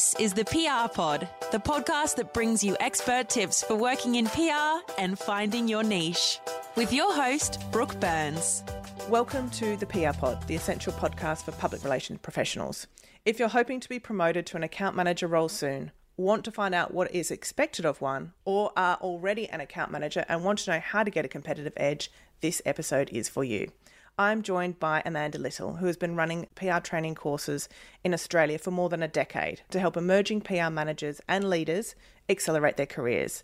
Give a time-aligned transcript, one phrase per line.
[0.00, 4.24] This is the PR Pod, the podcast that brings you expert tips for working in
[4.28, 6.40] PR and finding your niche.
[6.74, 8.64] With your host, Brooke Burns.
[9.10, 12.86] Welcome to the PR Pod, the essential podcast for public relations professionals.
[13.26, 16.74] If you're hoping to be promoted to an account manager role soon, want to find
[16.74, 20.70] out what is expected of one, or are already an account manager and want to
[20.70, 22.10] know how to get a competitive edge,
[22.40, 23.70] this episode is for you.
[24.18, 27.68] I'm joined by Amanda Little, who has been running PR training courses
[28.04, 31.94] in Australia for more than a decade to help emerging PR managers and leaders
[32.28, 33.42] accelerate their careers.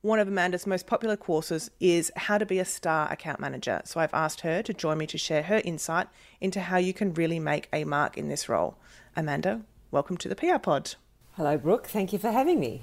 [0.00, 3.82] One of Amanda's most popular courses is How to Be a Star Account Manager.
[3.84, 6.08] So I've asked her to join me to share her insight
[6.40, 8.76] into how you can really make a mark in this role.
[9.16, 10.94] Amanda, welcome to the PR Pod.
[11.36, 11.86] Hello, Brooke.
[11.86, 12.82] Thank you for having me.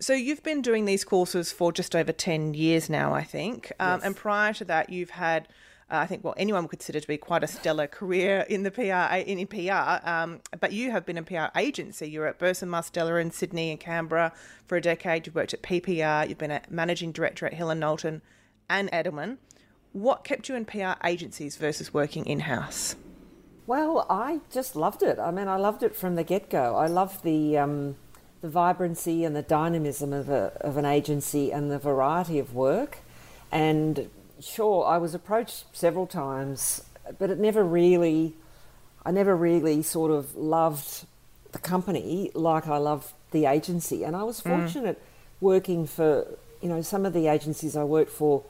[0.00, 3.72] So you've been doing these courses for just over 10 years now, I think.
[3.80, 4.06] Um, Yes.
[4.06, 5.48] And prior to that, you've had,
[5.90, 9.16] I think, what anyone would consider to be quite a stellar career in the PR,
[9.16, 10.06] in PR.
[10.06, 12.08] Um, but you have been a PR agency.
[12.10, 14.32] You're at Burson Marsteller in Sydney and Canberra
[14.66, 15.26] for a decade.
[15.26, 16.28] You've worked at PPR.
[16.28, 18.20] You've been a managing director at Hill and Knowlton
[18.68, 19.38] and Edelman.
[19.92, 22.94] What kept you in PR agencies versus working in-house?
[23.66, 25.18] Well, I just loved it.
[25.18, 26.76] I mean, I loved it from the get go.
[26.76, 27.96] I loved the um,
[28.40, 32.98] the vibrancy and the dynamism of a, of an agency and the variety of work.
[33.50, 34.08] And
[34.40, 36.84] sure, I was approached several times,
[37.18, 38.34] but it never really,
[39.04, 41.06] I never really sort of loved
[41.52, 44.04] the company like I loved the agency.
[44.04, 45.00] And I was fortunate
[45.40, 46.26] working for,
[46.60, 48.44] you know, some of the agencies I worked for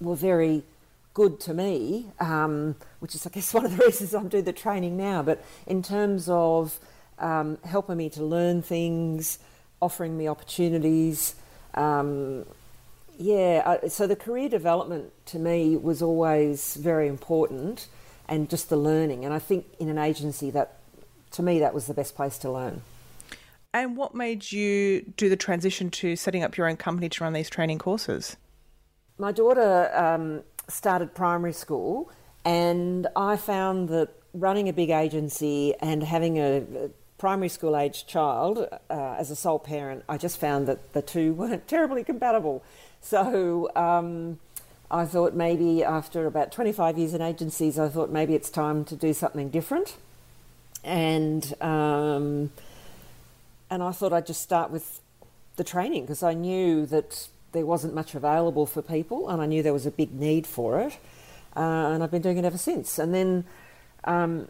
[0.00, 0.62] were very
[1.14, 4.52] good to me, um, which is, I guess, one of the reasons I'm doing the
[4.52, 5.22] training now.
[5.22, 6.78] But in terms of
[7.18, 9.38] um, helping me to learn things,
[9.80, 11.34] offering me opportunities,
[11.74, 12.44] um,
[13.20, 17.86] yeah, I, so the career development to me was always very important
[18.26, 19.26] and just the learning.
[19.26, 20.78] And I think in an agency that,
[21.32, 22.80] to me, that was the best place to learn.
[23.74, 27.34] And what made you do the transition to setting up your own company to run
[27.34, 28.38] these training courses?
[29.18, 32.10] My daughter um, started primary school,
[32.46, 38.06] and I found that running a big agency and having a, a primary school age
[38.06, 42.64] child uh, as a sole parent, I just found that the two weren't terribly compatible.
[43.00, 44.38] So um,
[44.90, 48.96] I thought maybe after about 25 years in agencies, I thought maybe it's time to
[48.96, 49.96] do something different.
[50.82, 52.50] And um,
[53.70, 55.00] and I thought I'd just start with
[55.56, 59.62] the training because I knew that there wasn't much available for people, and I knew
[59.62, 60.98] there was a big need for it,
[61.56, 62.98] uh, and I've been doing it ever since.
[62.98, 63.44] And then
[64.04, 64.48] um,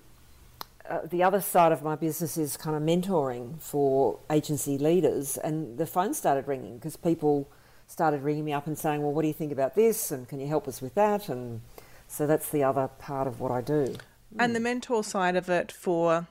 [0.88, 5.78] uh, the other side of my business is kind of mentoring for agency leaders, and
[5.78, 7.48] the phone started ringing because people
[7.90, 10.10] started ringing me up and saying, "Well, what do you think about this?
[10.10, 11.60] And can you help us with that?" And
[12.08, 13.96] so that's the other part of what I do.
[14.38, 16.28] And the mentor side of it for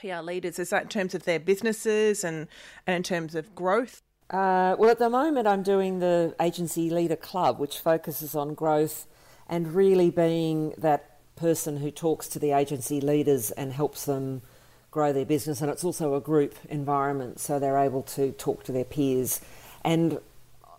[0.00, 2.48] PR leaders, is that in terms of their businesses and,
[2.86, 4.02] and in terms of growth?
[4.30, 9.06] Uh, well, at the moment, I'm doing the Agency Leader Club, which focuses on growth
[9.48, 14.42] and really being that person who talks to the agency leaders and helps them
[14.90, 15.60] grow their business.
[15.60, 19.40] And it's also a group environment, so they're able to talk to their peers.
[19.82, 20.18] And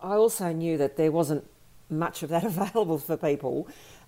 [0.01, 1.45] I also knew that there wasn't
[1.89, 3.67] much of that available for people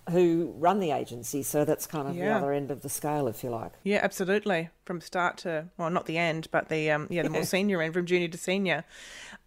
[0.10, 3.44] who run the agency, so that's kind of the other end of the scale, if
[3.44, 3.72] you like.
[3.84, 4.70] Yeah, absolutely.
[4.84, 7.94] From start to well, not the end, but the um, yeah, the more senior end,
[7.94, 8.84] from junior to senior.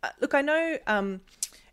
[0.03, 1.23] Uh, look, I know um,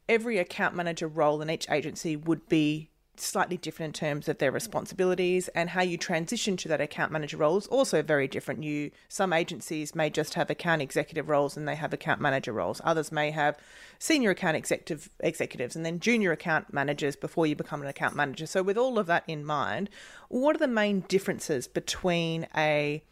[0.10, 4.52] every account manager role in each agency would be slightly different in terms of their
[4.52, 8.64] responsibilities and how you transition to that account manager role is also very different.
[8.64, 12.82] You some agencies may just have account executive roles and they have account manager roles.
[12.84, 13.58] Others may have
[14.00, 18.46] senior account executive executives and then junior account managers before you become an account manager.
[18.46, 19.90] So with all of that in mind,
[20.30, 23.04] what are the main differences between a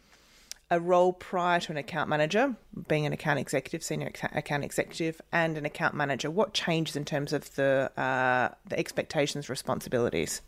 [0.70, 2.54] a role prior to an account manager,
[2.88, 6.30] being an account executive, senior account executive, and an account manager?
[6.30, 10.42] What changes in terms of the uh, the expectations, responsibilities?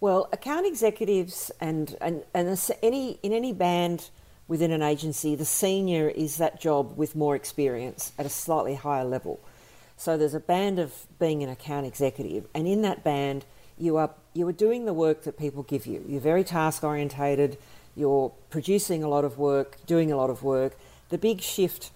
[0.00, 4.10] Well, account executives and and and any in any band
[4.48, 9.04] within an agency, the senior is that job with more experience at a slightly higher
[9.04, 9.40] level.
[9.96, 13.44] So there's a band of being an account executive, and in that band,
[13.76, 16.04] you are you are doing the work that people give you.
[16.08, 17.58] You're very task orientated.
[17.98, 20.78] You're producing a lot of work, doing a lot of work.
[21.08, 21.90] The big shift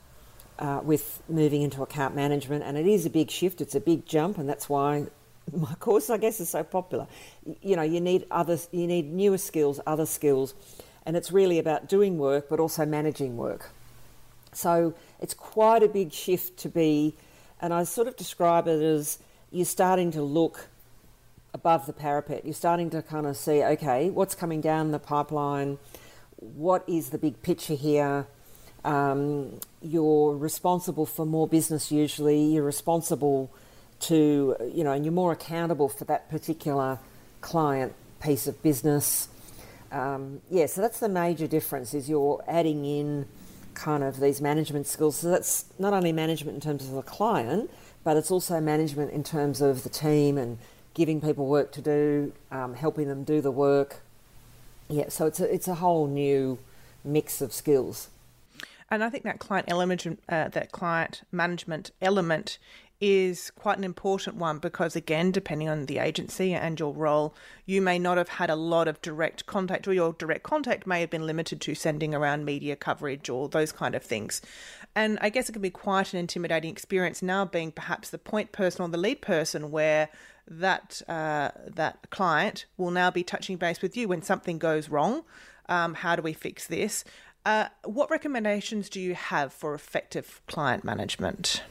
[0.58, 3.60] uh, with moving into account management, and it is a big shift.
[3.60, 5.06] It's a big jump, and that's why
[5.52, 7.06] my course, I guess, is so popular.
[7.62, 10.54] You know, you need other, you need newer skills, other skills,
[11.06, 13.70] and it's really about doing work, but also managing work.
[14.52, 17.14] So it's quite a big shift to be,
[17.60, 19.18] and I sort of describe it as
[19.50, 20.68] you're starting to look
[21.54, 22.44] above the parapet.
[22.44, 25.78] You're starting to kind of see, okay, what's coming down the pipeline?
[26.36, 28.26] What is the big picture here?
[28.84, 32.42] Um, you're responsible for more business usually.
[32.42, 33.50] You're responsible
[34.00, 36.98] to, you know, and you're more accountable for that particular
[37.40, 39.28] client piece of business.
[39.92, 43.26] Um, yeah, so that's the major difference is you're adding in
[43.74, 45.16] kind of these management skills.
[45.16, 47.70] So that's not only management in terms of the client,
[48.04, 50.58] but it's also management in terms of the team and
[50.94, 54.00] giving people work to do, um, helping them do the work.
[54.88, 56.58] Yeah, so it's a, it's a whole new
[57.04, 58.08] mix of skills.
[58.90, 62.58] And I think that client element, uh, that client management element
[63.00, 67.34] is quite an important one because, again, depending on the agency and your role,
[67.66, 71.00] you may not have had a lot of direct contact, or your direct contact may
[71.00, 74.40] have been limited to sending around media coverage or those kind of things.
[74.94, 78.52] And I guess it can be quite an intimidating experience now being perhaps the point
[78.52, 80.08] person or the lead person where
[80.48, 85.24] that uh, that client will now be touching base with you when something goes wrong.
[85.68, 87.04] Um, how do we fix this?
[87.44, 91.62] Uh, what recommendations do you have for effective client management?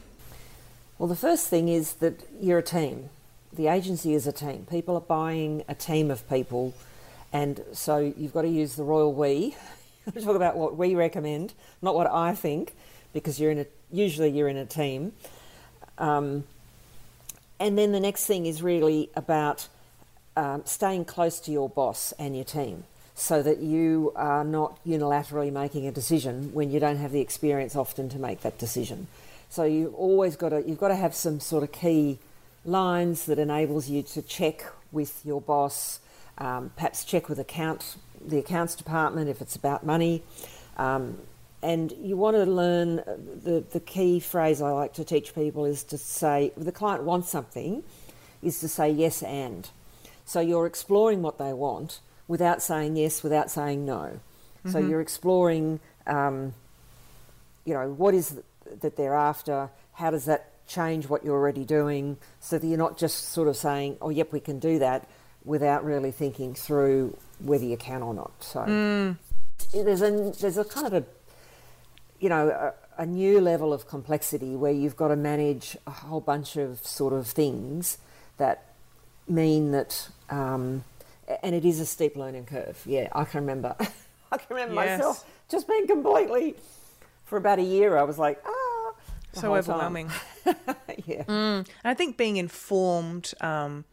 [0.98, 3.08] Well, the first thing is that you're a team.
[3.52, 4.66] The agency is a team.
[4.70, 6.74] People are buying a team of people,
[7.32, 9.56] and so you've got to use the royal we.
[10.20, 12.74] talk about what we recommend, not what I think,
[13.12, 15.12] because you're in a usually you're in a team.
[15.98, 16.44] Um,
[17.58, 19.68] and then the next thing is really about
[20.36, 22.84] um, staying close to your boss and your team
[23.14, 27.76] so that you are not unilaterally making a decision when you don't have the experience
[27.76, 29.06] often to make that decision.
[29.50, 32.18] So you've always got to you've got to have some sort of key
[32.64, 36.00] lines that enables you to check with your boss,
[36.38, 40.22] um, perhaps check with account the accounts department if it's about money.
[40.76, 41.18] Um,
[41.62, 45.64] and you want to learn uh, the, the key phrase I like to teach people
[45.64, 47.84] is to say, if the client wants something,
[48.42, 49.68] is to say yes and.
[50.24, 54.20] So you're exploring what they want without saying yes, without saying no.
[54.58, 54.70] Mm-hmm.
[54.70, 56.54] So you're exploring, um,
[57.64, 58.40] you know, what is
[58.80, 59.70] that they're after?
[59.92, 63.56] How does that change what you're already doing so that you're not just sort of
[63.56, 65.08] saying, oh, yep, we can do that
[65.44, 68.32] without really thinking through whether you can or not.
[68.40, 69.16] So mm.
[69.72, 71.04] there's, a, there's a kind of a,
[72.22, 76.20] you know, a, a new level of complexity where you've got to manage a whole
[76.20, 77.98] bunch of sort of things
[78.38, 78.62] that
[79.28, 80.84] mean that, um,
[81.42, 82.80] and it is a steep learning curve.
[82.86, 83.74] Yeah, I can remember.
[84.32, 84.98] I can remember yes.
[84.98, 86.54] myself just being completely
[87.24, 88.92] for about a year, I was like, ah,
[89.32, 90.10] so overwhelming.
[91.04, 91.58] yeah, mm.
[91.58, 93.34] and I think being informed.
[93.40, 93.84] Um,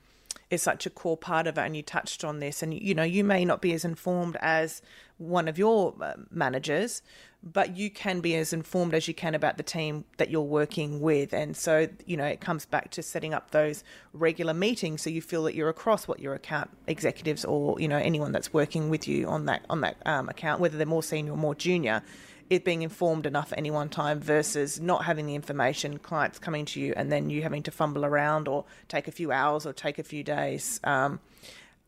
[0.50, 3.04] is such a core part of it and you touched on this and you know
[3.04, 4.82] you may not be as informed as
[5.20, 7.04] one of your uh, managers
[7.42, 11.00] but you can be as informed as you can about the team that you're working
[11.00, 11.34] with.
[11.34, 13.84] And so you know it comes back to setting up those
[14.14, 17.98] regular meetings so you feel that you're across what your account executives or you know
[17.98, 21.32] anyone that's working with you on that on that um, account whether they're more senior
[21.32, 22.02] or more junior
[22.50, 26.66] it being informed enough at any one time versus not having the information, clients coming
[26.66, 29.74] to you and then you having to fumble around or take a few hours or
[29.74, 31.20] take a few days, um,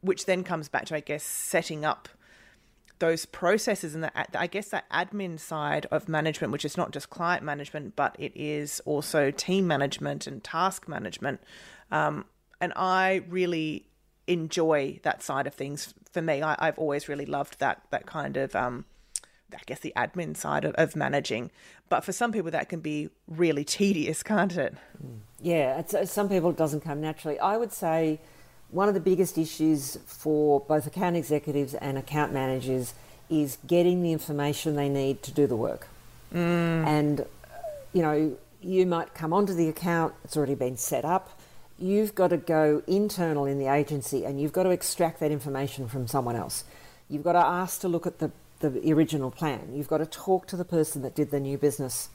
[0.01, 2.07] which then comes back to, I guess, setting up
[3.01, 7.09] those processes and that I guess that admin side of management, which is not just
[7.09, 11.41] client management, but it is also team management and task management.
[11.91, 12.25] Um,
[12.61, 13.87] and I really
[14.27, 15.95] enjoy that side of things.
[16.11, 18.85] For me, I, have always really loved that that kind of um,
[19.51, 21.49] I guess the admin side of, of managing.
[21.89, 24.75] But for some people, that can be really tedious, can't it?
[25.41, 27.39] Yeah, some people it doesn't come naturally.
[27.39, 28.21] I would say
[28.71, 32.93] one of the biggest issues for both account executives and account managers
[33.29, 35.87] is getting the information they need to do the work.
[36.33, 36.85] Mm.
[36.85, 37.25] And, uh,
[37.93, 41.39] you know, you might come onto the account, it's already been set up.
[41.77, 45.87] You've got to go internal in the agency and you've got to extract that information
[45.87, 46.63] from someone else.
[47.09, 49.73] You've got to ask to look at the the original plan.
[49.73, 52.09] You've got to talk to the person that did the new business.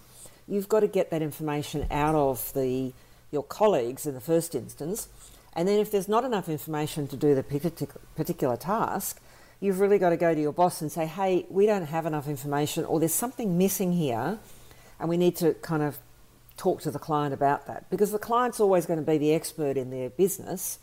[0.49, 2.93] You've got to get that information out of the
[3.33, 5.09] your colleagues in the first instance.
[5.57, 7.43] And then if there's not enough information to do the
[8.15, 9.21] particular task,
[9.59, 12.29] you've really got to go to your boss and say, "Hey, we don't have enough
[12.29, 14.39] information or there's something missing here."
[15.01, 15.99] And we need to kind of
[16.57, 19.77] talk to the client about that because the client's always going to be the expert
[19.77, 20.79] in their business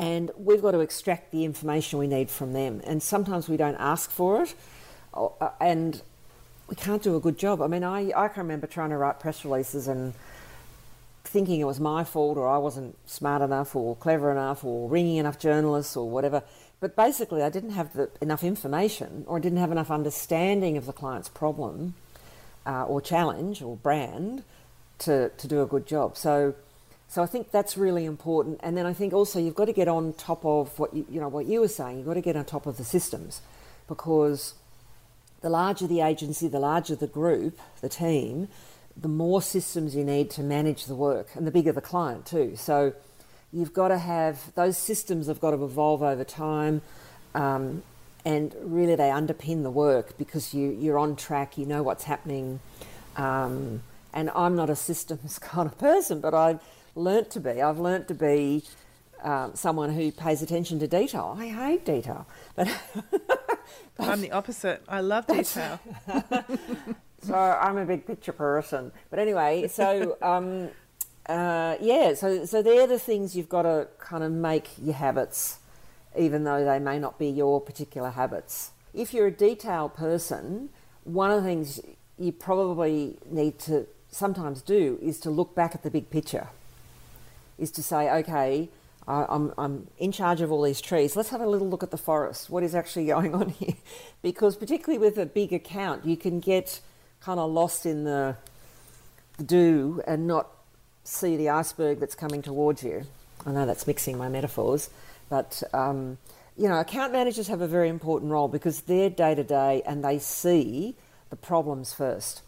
[0.00, 2.80] and we've got to extract the information we need from them.
[2.84, 4.54] And sometimes we don't ask for it,
[5.12, 5.28] uh,
[5.60, 6.00] and
[6.68, 7.60] we can't do a good job.
[7.60, 10.14] I mean, I, I can remember trying to write press releases and
[11.24, 15.16] thinking it was my fault or I wasn't smart enough or clever enough or ringing
[15.16, 16.42] enough journalists or whatever.
[16.80, 20.86] But basically, I didn't have the, enough information or I didn't have enough understanding of
[20.86, 21.94] the client's problem
[22.66, 24.44] uh, or challenge or brand
[25.00, 26.16] to, to do a good job.
[26.16, 26.54] So
[27.10, 28.60] so I think that's really important.
[28.62, 31.20] And then I think also you've got to get on top of what you, you
[31.20, 31.98] know what you were saying.
[31.98, 33.40] You've got to get on top of the systems
[33.88, 34.54] because
[35.40, 38.46] the larger the agency, the larger the group, the team,
[39.00, 42.54] the more systems you need to manage the work, and the bigger the client too.
[42.56, 42.92] So
[43.52, 46.82] you've got to have those systems have got to evolve over time.
[47.34, 47.82] Um,
[48.24, 52.60] and really, they underpin the work because you, you're on track, you know what's happening.
[53.16, 56.60] Um, and I'm not a systems kind of person, but I've
[56.94, 57.62] learnt to be.
[57.62, 58.64] I've learnt to be
[59.22, 61.36] um, someone who pays attention to detail.
[61.38, 62.26] I hate detail,
[62.56, 62.68] but
[63.98, 64.82] I'm the opposite.
[64.88, 65.80] I love detail.
[67.22, 68.92] so I'm a big picture person.
[69.10, 70.70] But anyway, so um,
[71.26, 75.58] uh, yeah, so so they're the things you've got to kind of make your habits,
[76.18, 78.72] even though they may not be your particular habits.
[78.92, 80.70] If you're a detail person,
[81.04, 81.80] one of the things
[82.18, 86.48] you probably need to sometimes do is to look back at the big picture.
[87.58, 88.70] Is to say, okay,
[89.06, 91.16] I'm, I'm in charge of all these trees.
[91.16, 92.48] Let's have a little look at the forest.
[92.50, 93.74] What is actually going on here?
[94.22, 96.80] Because particularly with a big account, you can get
[97.20, 98.36] kind of lost in the,
[99.44, 100.48] do and not
[101.04, 103.04] see the iceberg that's coming towards you.
[103.46, 104.90] I know that's mixing my metaphors,
[105.28, 106.18] but um,
[106.56, 110.04] you know, account managers have a very important role because they're day to day and
[110.04, 110.94] they see
[111.30, 112.42] the problems first.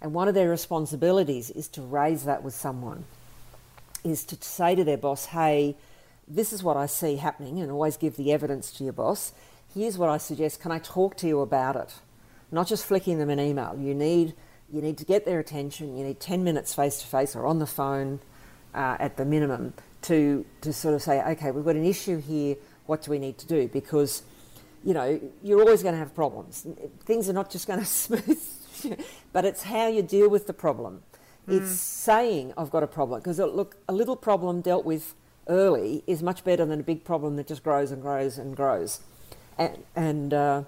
[0.00, 3.04] And one of their responsibilities is to raise that with someone,
[4.04, 5.76] is to say to their boss, hey,
[6.26, 9.32] this is what I see happening, and always give the evidence to your boss.
[9.74, 10.60] Here's what I suggest.
[10.60, 11.94] Can I talk to you about it?
[12.50, 13.76] Not just flicking them an email.
[13.78, 14.34] You need
[14.70, 15.96] you need to get their attention.
[15.96, 18.20] You need ten minutes face to face or on the phone,
[18.74, 22.56] uh, at the minimum, to to sort of say, okay, we've got an issue here.
[22.86, 23.68] What do we need to do?
[23.68, 24.22] Because
[24.84, 26.66] you know you're always going to have problems.
[27.04, 28.38] Things are not just going to smooth
[29.32, 31.02] but it's how you deal with the problem.
[31.46, 31.60] Mm.
[31.60, 33.20] It's saying, I've got a problem.
[33.20, 35.14] Because, uh, look, a little problem dealt with
[35.48, 39.00] early is much better than a big problem that just grows and grows and grows.
[39.56, 40.62] And, and uh,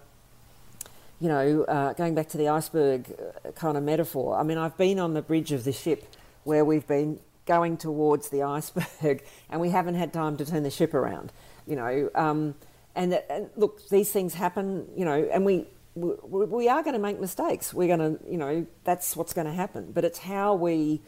[1.21, 4.77] you know, uh, going back to the iceberg uh, kind of metaphor, I mean, I've
[4.77, 6.07] been on the bridge of the ship
[6.45, 10.71] where we've been going towards the iceberg and we haven't had time to turn the
[10.71, 11.33] ship around,
[11.67, 12.11] you know.
[12.15, 12.55] Um,
[12.95, 16.15] and, and look, these things happen, you know, and we, we,
[16.47, 17.75] we are going to make mistakes.
[17.75, 19.93] We're going to, you know, that's what's going to happen.
[19.93, 21.03] But it's how we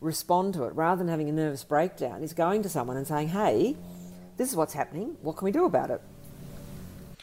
[0.00, 3.28] respond to it rather than having a nervous breakdown is going to someone and saying,
[3.28, 3.76] hey,
[4.38, 5.16] this is what's happening.
[5.20, 6.00] What can we do about it?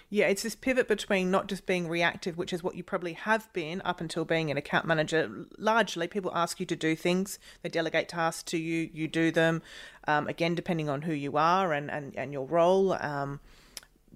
[0.10, 3.52] Yeah, it's this pivot between not just being reactive, which is what you probably have
[3.52, 5.30] been up until being an account manager.
[5.58, 9.62] Largely, people ask you to do things, they delegate tasks to you, you do them.
[10.08, 12.94] Um, again, depending on who you are and, and, and your role.
[12.94, 13.42] Um,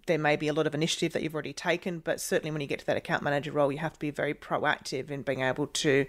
[0.07, 2.67] there may be a lot of initiative that you've already taken, but certainly when you
[2.67, 5.67] get to that account manager role, you have to be very proactive in being able
[5.67, 6.05] to,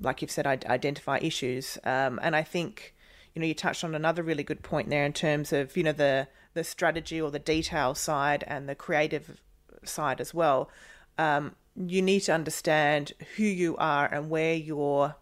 [0.00, 1.76] like you've said, identify issues.
[1.82, 2.94] Um, and I think,
[3.34, 5.92] you know, you touched on another really good point there in terms of, you know,
[5.92, 9.40] the the strategy or the detail side and the creative
[9.84, 10.68] side as well.
[11.16, 15.14] Um, you need to understand who you are and where your,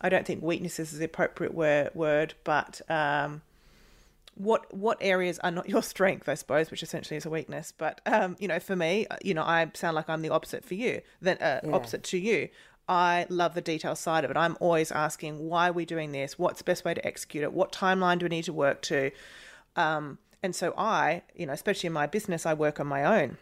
[0.00, 3.42] I don't think weaknesses is the appropriate word, but um,
[4.34, 7.70] what what areas are not your strength i suppose which essentially is a weakness.
[7.76, 10.64] But um you know for me uh, you know i sound like i'm the opposite
[10.64, 11.72] for you then uh, yeah.
[11.72, 12.48] opposite to you.
[12.88, 14.36] I love the detail side of it.
[14.36, 16.38] I'm always asking why are we doing this?
[16.38, 17.52] What's the best way to execute it?
[17.52, 19.10] What timeline do we need to work to?
[19.76, 23.38] Um and so i you know especially in my business i work on my own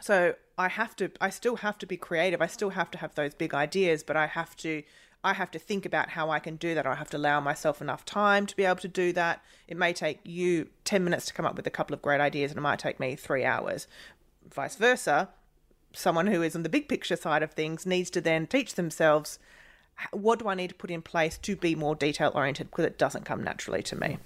[0.00, 3.14] so i have to i still have to be creative i still have to have
[3.14, 4.82] those big ideas but i have to
[5.22, 6.86] I have to think about how I can do that.
[6.86, 9.42] I have to allow myself enough time to be able to do that.
[9.68, 12.50] It may take you 10 minutes to come up with a couple of great ideas,
[12.50, 13.86] and it might take me three hours.
[14.50, 15.28] Vice versa,
[15.92, 19.38] someone who is on the big picture side of things needs to then teach themselves
[20.12, 22.96] what do I need to put in place to be more detail oriented because it
[22.96, 24.18] doesn't come naturally to me.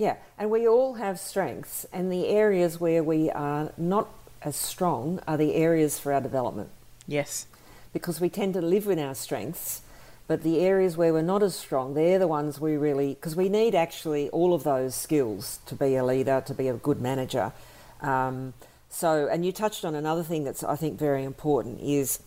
[0.00, 4.08] Yeah, and we all have strengths, and the areas where we are not
[4.40, 6.70] as strong are the areas for our development.
[7.06, 7.46] Yes.
[7.92, 9.82] Because we tend to live with our strengths
[10.30, 13.48] but the areas where we're not as strong, they're the ones we really, because we
[13.48, 17.52] need actually all of those skills to be a leader, to be a good manager.
[18.00, 18.54] Um,
[18.88, 22.20] so, and you touched on another thing that's I think very important is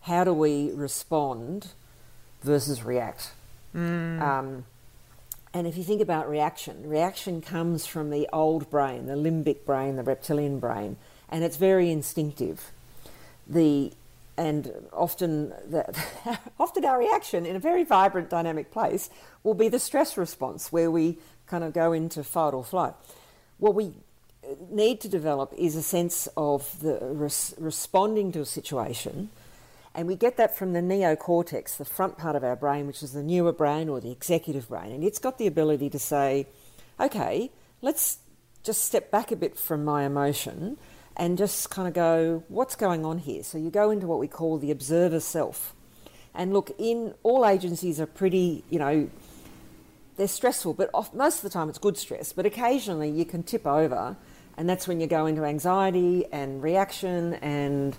[0.00, 1.72] how do we respond
[2.42, 3.32] versus react?
[3.76, 4.22] Mm.
[4.22, 4.64] Um,
[5.52, 9.96] and if you think about reaction, reaction comes from the old brain, the limbic brain,
[9.96, 10.96] the reptilian brain,
[11.28, 12.70] and it's very instinctive.
[13.46, 13.92] The
[14.36, 15.84] and often the,
[16.58, 19.10] often our reaction in a very vibrant dynamic place
[19.42, 22.94] will be the stress response where we kind of go into fight or flight
[23.58, 23.92] what we
[24.70, 29.28] need to develop is a sense of the res- responding to a situation
[29.94, 33.12] and we get that from the neocortex the front part of our brain which is
[33.12, 36.46] the newer brain or the executive brain and it's got the ability to say
[36.98, 37.50] okay
[37.82, 38.18] let's
[38.62, 40.76] just step back a bit from my emotion
[41.16, 43.42] and just kind of go, what's going on here?
[43.42, 45.74] So you go into what we call the observer self.
[46.34, 49.10] And look, in all agencies are pretty, you know,
[50.16, 52.32] they're stressful, but off, most of the time it's good stress.
[52.32, 54.16] But occasionally you can tip over,
[54.56, 57.96] and that's when you go into anxiety and reaction, and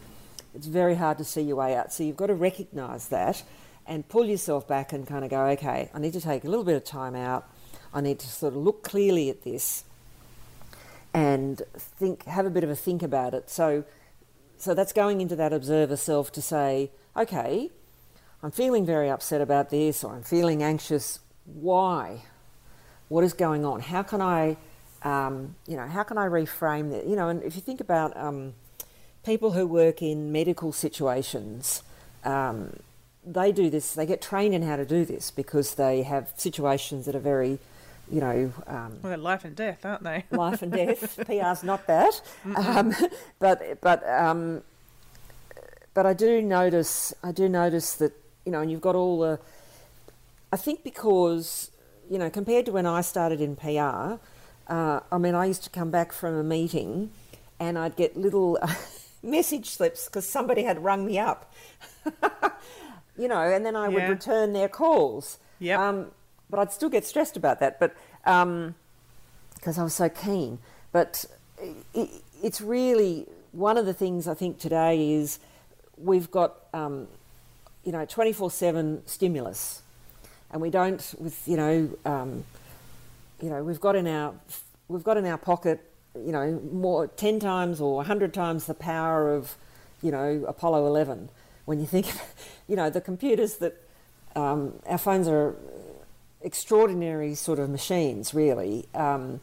[0.54, 1.94] it's very hard to see your way out.
[1.94, 3.44] So you've got to recognise that
[3.88, 6.66] and pull yourself back and kind of go, okay, I need to take a little
[6.66, 7.50] bit of time out.
[7.94, 9.84] I need to sort of look clearly at this
[11.14, 13.50] and think, have a bit of a think about it.
[13.50, 13.84] So,
[14.58, 17.70] so that's going into that observer self to say, okay,
[18.44, 21.20] I'm feeling very upset about this, or I'm feeling anxious.
[21.46, 22.24] Why?
[23.10, 23.82] What is going on?
[23.82, 24.58] How can I,
[25.04, 27.06] um, you know, how can I reframe that?
[27.08, 28.54] You know, and if you think about um,
[29.24, 31.84] people who work in medical situations,
[32.24, 32.78] um,
[33.26, 33.94] they do this.
[33.94, 37.60] They get trained in how to do this because they have situations that are very
[38.12, 40.26] you know, um, well, life and death, aren't they?
[40.32, 41.18] life and death.
[41.26, 42.22] PR's not that,
[42.56, 42.94] um,
[43.40, 44.64] but but um,
[45.94, 48.12] but I do notice I do notice that
[48.46, 49.40] you know, and you've got all the.
[50.52, 51.72] I think because
[52.10, 54.20] you know, compared to when I started in PR,
[54.68, 57.12] uh, I mean, I used to come back from a meeting,
[57.60, 58.60] and I'd get little
[59.24, 61.54] message slips because somebody had rung me up.
[63.18, 65.38] you know, and then I would return their calls.
[65.60, 65.88] Yeah.
[65.88, 66.12] Um,
[66.50, 67.80] but I'd still get stressed about that.
[67.80, 68.76] But um
[69.62, 70.60] because um, I was so keen.
[70.92, 71.26] But
[71.94, 72.10] it,
[72.44, 75.40] it's really one of the things I think today is
[75.98, 77.08] we've got um,
[77.84, 79.82] you know twenty four seven stimulus,
[80.52, 82.44] and we don't with you know um,
[83.42, 84.34] you know we've got in our
[84.88, 89.34] we've got in our pocket you know more ten times or hundred times the power
[89.34, 89.56] of
[90.02, 91.30] you know Apollo eleven.
[91.66, 92.08] When you think,
[92.68, 93.82] you know, the computers that
[94.36, 95.56] um, our phones are
[96.42, 98.88] extraordinary sort of machines, really.
[98.94, 99.42] Um,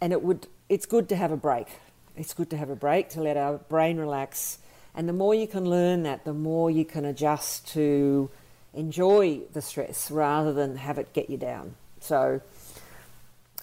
[0.00, 1.68] and it would, it's good to have a break.
[2.16, 4.58] It's good to have a break to let our brain relax.
[4.94, 8.30] And the more you can learn that, the more you can adjust to
[8.74, 11.74] enjoy the stress rather than have it get you down.
[12.00, 12.40] So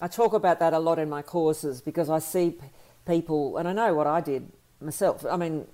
[0.00, 2.66] I talk about that a lot in my courses because I see p-
[3.06, 5.24] people, and I know what I did myself.
[5.28, 5.66] I mean,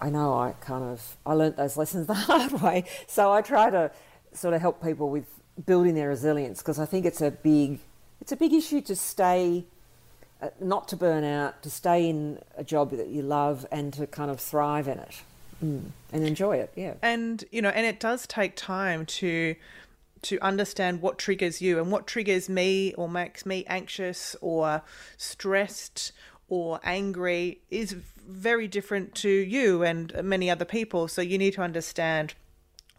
[0.00, 3.70] I know I kind of I learnt those lessons the hard way, so I try
[3.70, 3.90] to
[4.32, 5.26] sort of help people with
[5.66, 7.78] building their resilience because I think it's a big
[8.20, 9.64] it's a big issue to stay
[10.40, 14.06] uh, not to burn out to stay in a job that you love and to
[14.06, 15.22] kind of thrive in it
[15.62, 15.82] mm.
[16.12, 19.54] and enjoy it yeah and you know and it does take time to
[20.22, 24.82] to understand what triggers you and what triggers me or makes me anxious or
[25.16, 26.12] stressed
[26.48, 31.08] or angry is very different to you and many other people.
[31.08, 32.34] So you need to understand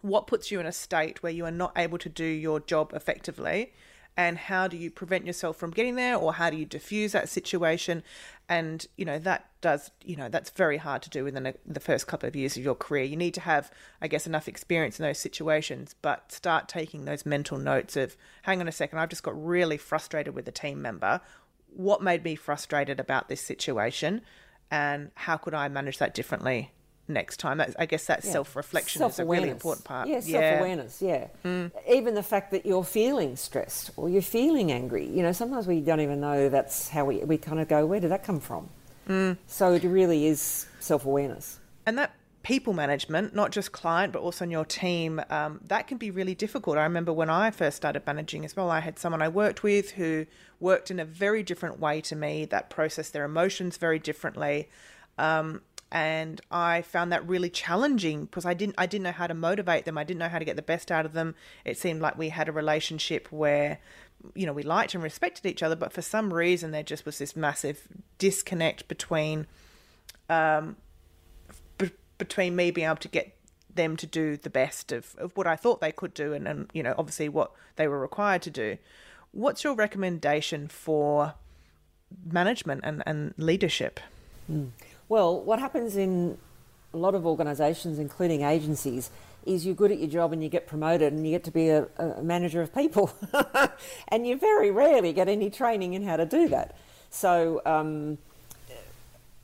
[0.01, 2.91] what puts you in a state where you are not able to do your job
[2.93, 3.71] effectively
[4.15, 7.29] and how do you prevent yourself from getting there or how do you diffuse that
[7.29, 8.03] situation?
[8.47, 11.79] And you know that does you know that's very hard to do within a, the
[11.79, 13.03] first couple of years of your career.
[13.03, 13.71] You need to have
[14.01, 18.59] i guess enough experience in those situations but start taking those mental notes of hang
[18.59, 21.21] on a second i've just got really frustrated with a team member.
[21.75, 24.21] What made me frustrated about this situation?
[24.69, 26.71] And how could i manage that differently
[27.07, 27.57] next time.
[27.57, 28.31] That's, I guess that yeah.
[28.31, 30.07] self reflection is a really important part.
[30.07, 31.01] Yeah, self awareness.
[31.01, 31.71] Yeah, mm.
[31.89, 35.05] even the fact that you're feeling stressed or you're feeling angry.
[35.05, 37.85] You know, sometimes we don't even know that's how we we kind of go.
[37.85, 38.69] Where did that come from?
[39.07, 39.37] Mm.
[39.47, 41.59] So it really is self awareness.
[41.85, 45.97] And that people management, not just client, but also in your team, um, that can
[45.97, 46.77] be really difficult.
[46.77, 49.91] I remember when I first started managing as well, I had someone I worked with
[49.91, 50.25] who
[50.59, 54.69] worked in a very different way to me, that processed their emotions very differently.
[55.17, 55.61] Um,
[55.93, 59.85] and I found that really challenging because I didn't I didn't know how to motivate
[59.85, 59.95] them.
[59.95, 61.35] I didn't know how to get the best out of them.
[61.63, 63.77] It seemed like we had a relationship where
[64.33, 67.19] you know we liked and respected each other, but for some reason there just was
[67.19, 69.45] this massive disconnect between
[70.29, 70.77] um,
[71.77, 73.37] b- between me being able to get
[73.71, 76.71] them to do the best of, of what I thought they could do and, and
[76.73, 78.79] you know obviously what they were required to do.
[79.31, 81.35] What's your recommendation for
[82.25, 83.99] management and, and leadership?
[84.51, 84.69] Mm.
[85.09, 86.37] Well, what happens in
[86.93, 89.09] a lot of organisations, including agencies,
[89.45, 91.69] is you're good at your job and you get promoted and you get to be
[91.69, 93.11] a, a manager of people.
[94.07, 96.77] and you very rarely get any training in how to do that.
[97.09, 98.17] So um,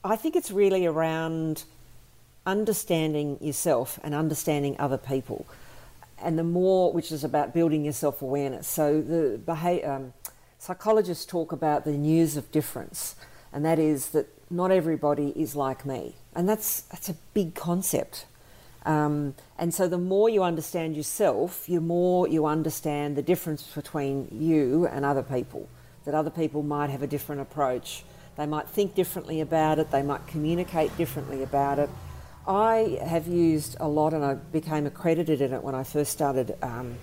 [0.03, 1.63] I think it's really around
[2.45, 5.45] understanding yourself and understanding other people.
[6.21, 8.67] And the more, which is about building your self awareness.
[8.67, 10.13] So the behavior, um,
[10.57, 13.15] psychologists talk about the news of difference,
[13.53, 16.15] and that is that not everybody is like me.
[16.35, 18.25] And that's, that's a big concept.
[18.85, 24.27] Um, and so the more you understand yourself, the more you understand the difference between
[24.31, 25.67] you and other people.
[26.05, 28.03] That other people might have a different approach.
[28.37, 31.89] they might think differently about it, they might communicate differently about it.
[32.47, 36.57] I have used a lot, and I became accredited in it when I first started
[36.63, 36.95] um,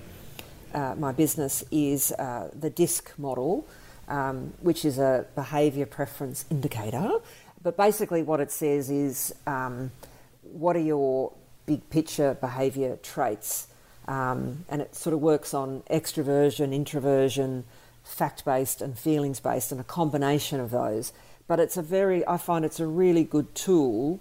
[0.75, 3.69] uh, my business, is uh, the DISC model,
[4.09, 7.19] um, which is a behaviour preference indicator.
[7.63, 9.91] But basically, what it says is um,
[10.43, 11.33] what are your
[11.67, 13.69] big picture behaviour traits?
[14.09, 17.65] Um, and it sort of works on extroversion, introversion,
[18.05, 21.13] fact based, and feelings based, and a combination of those.
[21.49, 24.21] But it's a very, I find it's a really good tool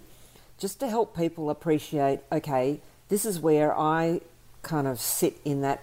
[0.58, 4.20] just to help people appreciate okay, this is where I
[4.62, 5.82] kind of sit in that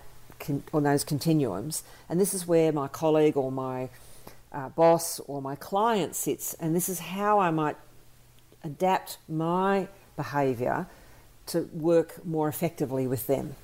[0.73, 3.89] on those continuums, and this is where my colleague or my
[4.51, 7.75] uh, boss or my client sits, and this is how I might
[8.63, 10.87] adapt my behaviour
[11.47, 13.55] to work more effectively with them.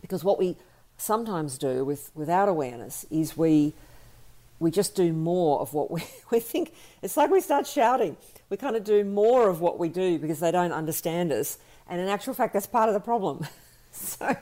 [0.00, 0.56] Because what we
[0.96, 3.72] sometimes do with, without awareness is we
[4.62, 6.72] we just do more of what we, we think.
[7.02, 8.16] It's like we start shouting.
[8.48, 11.58] We kind of do more of what we do because they don't understand us.
[11.88, 13.44] And in actual fact, that's part of the problem.
[13.90, 14.36] so,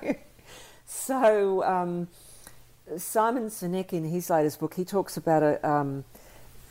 [0.91, 2.09] so um,
[2.97, 6.05] Simon Sinek in his latest book, he talks about a, um,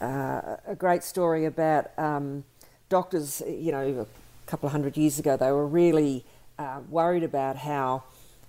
[0.02, 2.44] uh, a great story about um,
[2.90, 6.26] doctors, you know, a couple of hundred years ago, they were really
[6.58, 8.04] uh, worried about how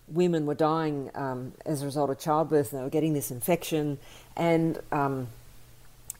[0.09, 3.99] women were dying um, as a result of childbirth and they were getting this infection
[4.37, 5.29] and um,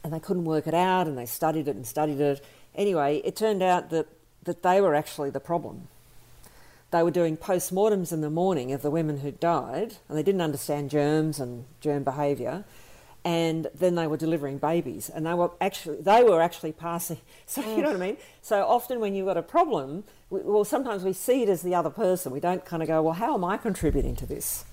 [0.03, 2.43] and they couldn't work it out and they studied it and studied it.
[2.73, 4.07] Anyway, it turned out that,
[4.43, 5.89] that they were actually the problem.
[6.91, 10.41] They were doing postmortems in the morning of the women who died and they didn't
[10.41, 12.65] understand germs and germ behaviour
[13.23, 17.61] and then they were delivering babies and they were actually they were actually passing so
[17.61, 18.17] you know what i mean?
[18.41, 21.75] So often when you've got a problem we, well sometimes we see it as the
[21.75, 22.31] other person.
[22.31, 24.65] We don't kind of go well how am i contributing to this?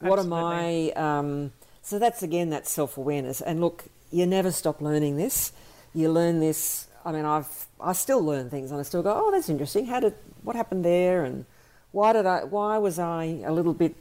[0.00, 3.40] What am i um, so that's again that self-awareness.
[3.40, 5.52] And look you never stop learning this.
[5.94, 9.30] You learn this i mean i've i still learn things and i still go oh
[9.30, 9.86] that's interesting.
[9.86, 10.14] How did
[10.46, 11.44] what happened there and
[11.92, 13.94] why did i why was i a little bit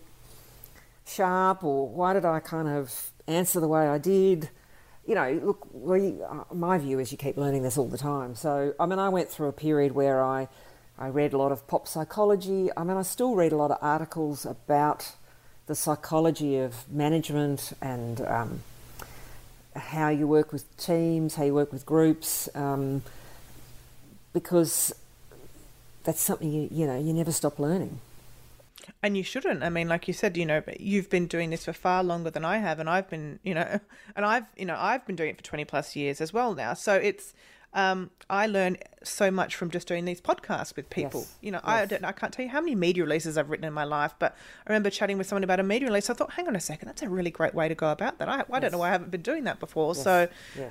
[1.06, 4.50] sharp or why did i kind of answer the way I did.
[5.06, 8.36] You know, look, we, uh, my view is you keep learning this all the time.
[8.36, 10.48] So, I mean, I went through a period where I,
[10.98, 12.70] I read a lot of pop psychology.
[12.76, 15.14] I mean, I still read a lot of articles about
[15.68, 18.64] the psychology of management and um,
[19.76, 23.04] how you work with teams, how you work with groups, um,
[24.34, 24.94] because
[26.06, 28.00] that's something you, you know you never stop learning.
[29.02, 29.64] And you shouldn't.
[29.64, 32.46] I mean, like you said, you know, you've been doing this for far longer than
[32.46, 33.80] I have, and I've been, you know,
[34.16, 36.76] and I've, you know, I've been doing it for twenty plus years as well now.
[36.76, 37.34] So it's,
[37.74, 41.22] um, I learn so much from just doing these podcasts with people.
[41.22, 41.36] Yes.
[41.42, 41.68] You know, yes.
[41.68, 44.14] I don't, I can't tell you how many media releases I've written in my life,
[44.20, 46.10] but I remember chatting with someone about a media release.
[46.10, 48.30] I thought, hang on a second, that's a really great way to go about that.
[48.30, 48.62] I, I yes.
[48.62, 49.94] don't know why I haven't been doing that before.
[49.96, 50.28] So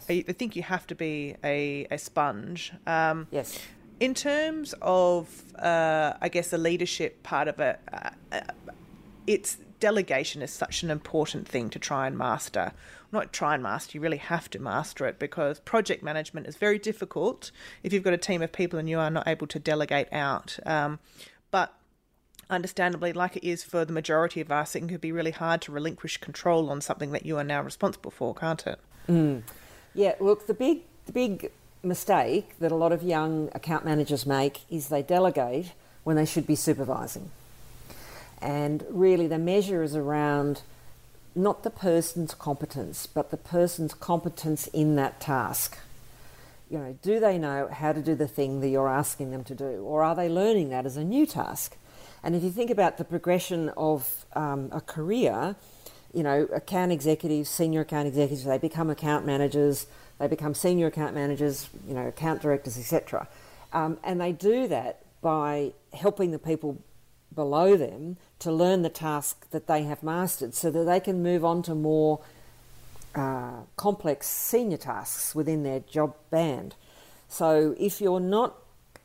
[0.09, 2.73] I, I, think you have to be a, a sponge.
[2.87, 3.59] Um, yes
[4.01, 8.41] in terms of, uh, I guess, the leadership part of it, uh, uh,
[9.27, 12.73] it's delegation is such an important thing to try and master.
[13.13, 16.79] Not try and master, you really have to master it because project management is very
[16.79, 17.51] difficult
[17.83, 20.59] if you've got a team of people and you are not able to delegate out.
[20.67, 20.99] Um,
[21.51, 21.75] but
[22.51, 25.73] understandably, like it is for the majority of us, it can be really hard to
[25.73, 28.81] relinquish control on something that you are now responsible for, can't it?
[29.09, 29.43] Mm.
[29.95, 31.53] Yeah, look, the big, the big
[31.85, 35.73] mistake that a lot of young account managers make is they delegate
[36.05, 37.31] when they should be supervising.
[38.41, 40.63] And really, the measure is around
[41.35, 45.79] not the person's competence, but the person's competence in that task.
[46.71, 49.55] You know, do they know how to do the thing that you're asking them to
[49.55, 51.77] do, or are they learning that as a new task?
[52.23, 55.57] And if you think about the progression of um, a career,
[56.15, 59.87] you know, account executives, senior account executives, they become account managers,
[60.19, 63.29] they become senior account managers, you know, account directors, etc.
[63.73, 66.79] Um, and they do that by helping the people
[67.35, 71.45] below them to learn the task that they have mastered so that they can move
[71.45, 72.21] on to more
[73.15, 76.75] uh, complex senior tasks within their job band.
[77.29, 78.55] So if you're not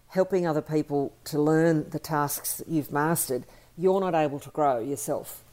[0.09, 3.45] helping other people to learn the tasks that you've mastered,
[3.77, 5.43] you're not able to grow yourself.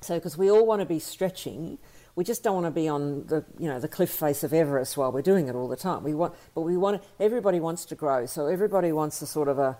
[0.00, 1.78] So, because we all want to be stretching
[2.20, 4.96] we just don't want to be on the you know the cliff face of Everest
[4.96, 6.02] while we're doing it all the time.
[6.02, 9.58] We want, but we want everybody wants to grow, so everybody wants a sort of
[9.58, 9.76] a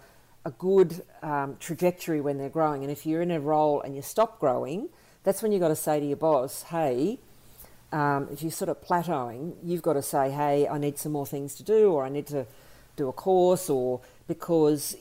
[0.46, 2.82] a good um, trajectory when they're growing.
[2.82, 4.88] And if you're in a role and you stop growing,
[5.22, 7.18] that's when you've got to say to your boss, "Hey."
[7.92, 11.26] Um, if you're sort of plateauing, you've got to say, "Hey, I need some more
[11.26, 12.46] things to do, or I need to
[12.94, 14.96] do a course, or because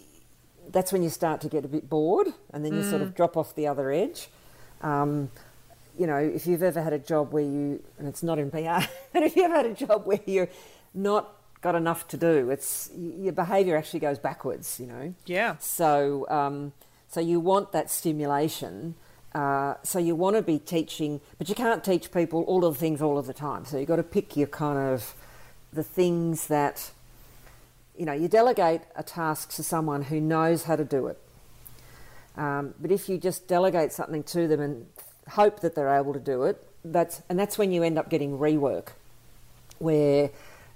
[0.68, 3.16] that's when you start to get a bit bored, and then you sort of mm.
[3.16, 4.30] drop off the other edge."
[4.82, 5.32] Um,
[5.98, 8.86] you know, if you've ever had a job where you, and it's not in PR,
[9.14, 10.50] but if you've ever had a job where you're
[10.94, 12.50] not got enough to do.
[12.50, 15.14] It's your behaviour actually goes backwards, you know.
[15.26, 15.58] Yeah.
[15.60, 16.74] So, um,
[17.08, 18.96] so you want that stimulation.
[19.36, 22.80] Uh, so you want to be teaching, but you can't teach people all of the
[22.80, 23.66] things all of the time.
[23.66, 25.14] So you've got to pick your kind of
[25.72, 26.92] the things that,
[27.96, 31.20] you know, you delegate a task to someone who knows how to do it.
[32.40, 34.86] Um, but if you just delegate something to them and
[35.28, 38.38] hope that they're able to do it, that's and that's when you end up getting
[38.40, 38.94] rework,
[39.80, 40.30] where,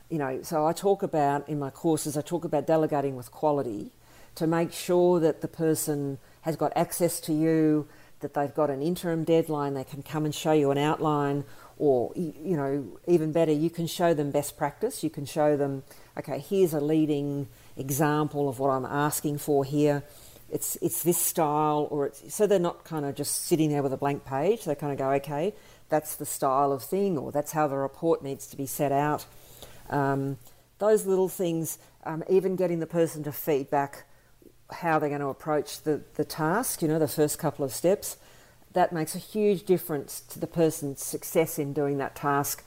[0.09, 3.91] you know, so I talk about in my courses, I talk about delegating with quality
[4.35, 7.87] to make sure that the person has got access to you,
[8.19, 11.45] that they've got an interim deadline, they can come and show you an outline,
[11.77, 15.01] or you know, even better, you can show them best practice.
[15.01, 15.83] You can show them,
[16.17, 17.47] okay, here's a leading
[17.77, 20.03] example of what I'm asking for here.
[20.53, 23.91] It's it's this style, or it's so they're not kind of just sitting there with
[23.91, 24.65] a blank page.
[24.65, 25.53] They kind of go, okay,
[25.89, 29.25] that's the style of thing, or that's how the report needs to be set out.
[29.89, 30.37] Um,
[30.77, 34.05] those little things, um, even getting the person to feedback
[34.71, 38.17] how they're going to approach the, the task, you know, the first couple of steps,
[38.73, 42.63] that makes a huge difference to the person's success in doing that task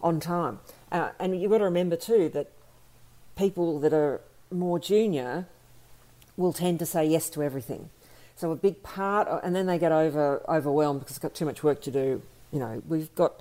[0.00, 0.60] on time.
[0.90, 2.50] Uh, and you've got to remember too that
[3.36, 5.46] people that are more junior
[6.42, 7.88] will tend to say yes to everything.
[8.36, 11.62] So a big part, and then they get over overwhelmed because they've got too much
[11.62, 12.22] work to do.
[12.50, 13.40] You know, we've got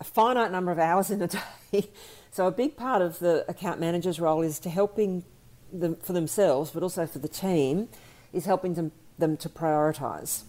[0.00, 1.28] a finite number of hours in a
[1.72, 1.88] day.
[2.30, 5.24] So a big part of the account manager's role is to helping
[5.72, 7.88] them for themselves, but also for the team,
[8.32, 10.42] is helping them, them to prioritise.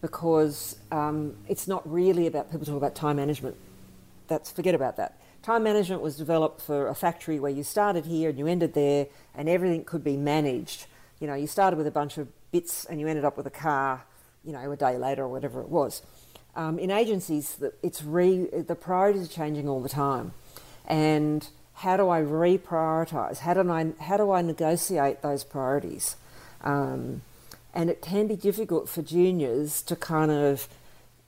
[0.00, 3.56] Because um, it's not really about people talk about time management.
[4.28, 5.20] That's forget about that.
[5.42, 9.06] Time management was developed for a factory where you started here and you ended there,
[9.34, 10.86] and everything could be managed.
[11.24, 13.50] You know, you started with a bunch of bits and you ended up with a
[13.50, 14.04] car,
[14.44, 16.02] you know, a day later or whatever it was.
[16.54, 20.34] Um, in agencies, it's re, the priorities are changing all the time,
[20.84, 23.38] and how do I reprioritize?
[23.38, 26.16] How do I how do I negotiate those priorities?
[26.60, 27.22] Um,
[27.72, 30.68] and it can be difficult for juniors to kind of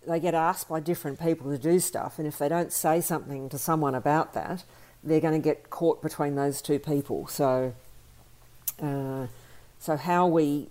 [0.07, 3.49] they get asked by different people to do stuff, and if they don't say something
[3.49, 4.63] to someone about that,
[5.03, 7.27] they're going to get caught between those two people.
[7.29, 7.73] So,
[8.83, 9.29] uh,
[9.79, 10.69] so how we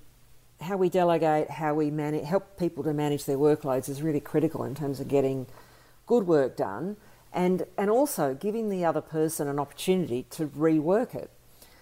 [0.61, 4.63] how we delegate, how we manage, help people to manage their workloads is really critical
[4.63, 5.45] in terms of getting
[6.07, 6.95] good work done
[7.33, 11.29] and, and also giving the other person an opportunity to rework it.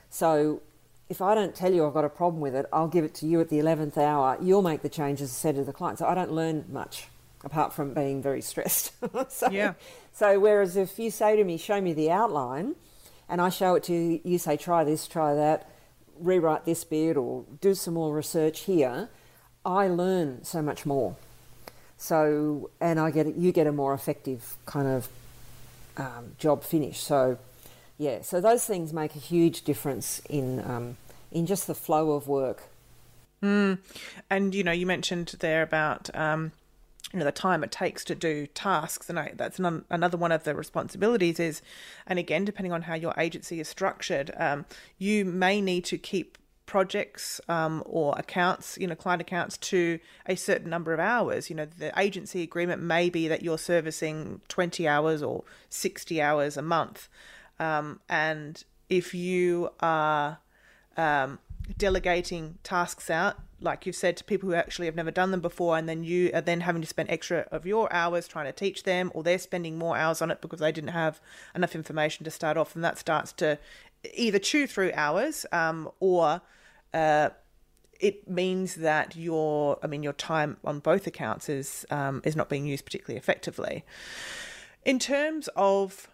[0.10, 0.62] So
[1.08, 3.28] if I don't tell you I've got a problem with it, I'll give it to
[3.28, 4.38] you at the 11th hour.
[4.42, 6.00] You'll make the changes said to the client.
[6.00, 7.08] So I don't learn much
[7.44, 8.94] apart from being very stressed.
[9.30, 9.74] so, yeah.
[10.14, 12.76] So whereas if you say to me, show me the outline,
[13.30, 15.70] and I show it to you, you say, try this, try that,
[16.20, 19.10] rewrite this bit, or do some more research here,
[19.66, 21.16] I learn so much more.
[21.98, 25.10] So, and I get you get a more effective kind of
[25.98, 27.00] um, job finish.
[27.00, 27.38] So,
[27.98, 30.98] yeah, so those things make a huge difference in um,
[31.32, 32.64] in just the flow of work.
[33.42, 33.78] Mm.
[34.30, 36.52] And you know, you mentioned there about um,
[37.14, 40.44] you know the time it takes to do tasks, and I, that's another one of
[40.44, 41.40] the responsibilities.
[41.40, 41.62] Is,
[42.08, 44.66] and again, depending on how your agency is structured, um,
[44.98, 50.36] you may need to keep projects um, or accounts, you know, client accounts to a
[50.36, 51.50] certain number of hours.
[51.50, 56.58] You know, the agency agreement may be that you're servicing 20 hours or 60 hours
[56.58, 57.10] a month.
[57.60, 60.40] Um, and if you are
[60.98, 61.40] um,
[61.78, 65.78] delegating tasks out, like you've said, to people who actually have never done them before,
[65.78, 68.84] and then you are then having to spend extra of your hours trying to teach
[68.84, 71.22] them, or they're spending more hours on it because they didn't have
[71.56, 73.58] enough information to start off, and that starts to
[74.14, 76.42] either chew through hours um, or
[76.94, 77.30] uh,
[78.00, 82.50] it means that your I mean your time on both accounts is um, is not
[82.50, 83.86] being used particularly effectively.
[84.86, 86.10] In terms of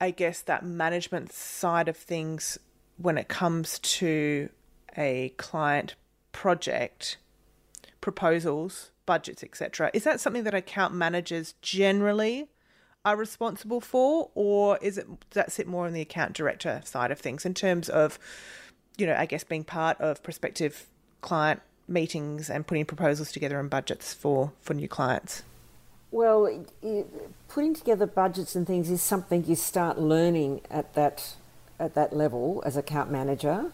[0.00, 2.58] I guess that management side of things
[2.96, 4.48] when it comes to
[4.96, 5.96] a client
[6.34, 7.16] project
[8.02, 12.48] proposals budgets etc is that something that account managers generally
[13.04, 17.10] are responsible for, or is it does that sit more on the account director side
[17.10, 18.18] of things in terms of,
[18.96, 20.86] you know, I guess being part of prospective
[21.20, 25.42] client meetings and putting proposals together and budgets for for new clients?
[26.10, 27.06] Well, it,
[27.48, 31.36] putting together budgets and things is something you start learning at that
[31.78, 33.72] at that level as account manager.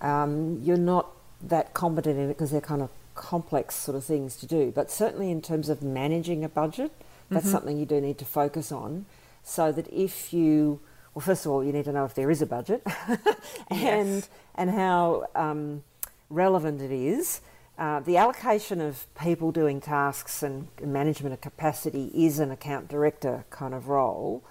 [0.00, 1.10] Um, you're not
[1.42, 4.72] that competent in it because they're kind of complex sort of things to do.
[4.74, 6.92] But certainly in terms of managing a budget,
[7.30, 7.52] that's mm-hmm.
[7.52, 9.06] something you do need to focus on
[9.42, 10.80] so that if you,
[11.14, 12.82] well, first of all, you need to know if there is a budget
[13.70, 14.28] and, yes.
[14.54, 15.82] and how um,
[16.30, 17.40] relevant it is.
[17.78, 23.44] Uh, the allocation of people doing tasks and management of capacity is an account director
[23.50, 24.42] kind of role.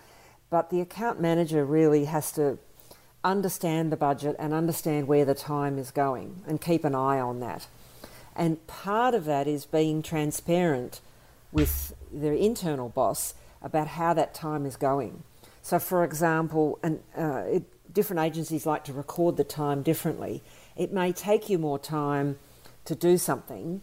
[0.50, 2.58] but the account manager really has to
[3.24, 7.40] understand the budget and understand where the time is going and keep an eye on
[7.40, 7.68] that.
[8.36, 11.02] And part of that is being transparent
[11.52, 15.24] with their internal boss about how that time is going.
[15.64, 20.44] So, for example, and uh, it, different agencies like to record the time differently.
[20.76, 22.38] It may take you more time
[22.86, 23.82] to do something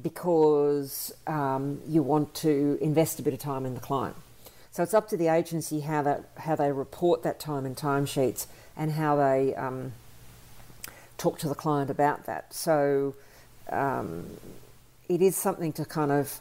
[0.00, 4.16] because um, you want to invest a bit of time in the client.
[4.74, 8.46] So it's up to the agency how that how they report that time in timesheets
[8.76, 9.92] and how they um,
[11.16, 12.52] talk to the client about that.
[12.52, 13.14] So
[13.70, 14.26] um,
[15.08, 16.40] it is something to kind of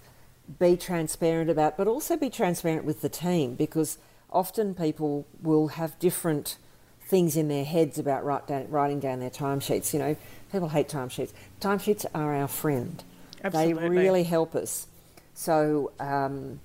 [0.58, 4.00] be transparent about, but also be transparent with the team because
[4.32, 6.58] often people will have different
[7.06, 9.94] things in their heads about write down, writing down their timesheets.
[9.94, 10.16] You know,
[10.52, 11.34] people hate timesheets.
[11.62, 13.04] Timesheets are our friend.
[13.44, 13.74] Absolutely.
[13.76, 14.88] They really help us.
[15.36, 16.60] So, um,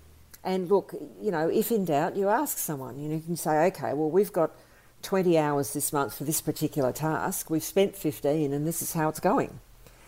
[0.49, 2.99] and look, you know, if in doubt, you ask someone.
[2.99, 4.51] You know, you can say, okay, well, we've got
[5.03, 7.51] 20 hours this month for this particular task.
[7.51, 9.61] We've spent 15, and this is how it's going.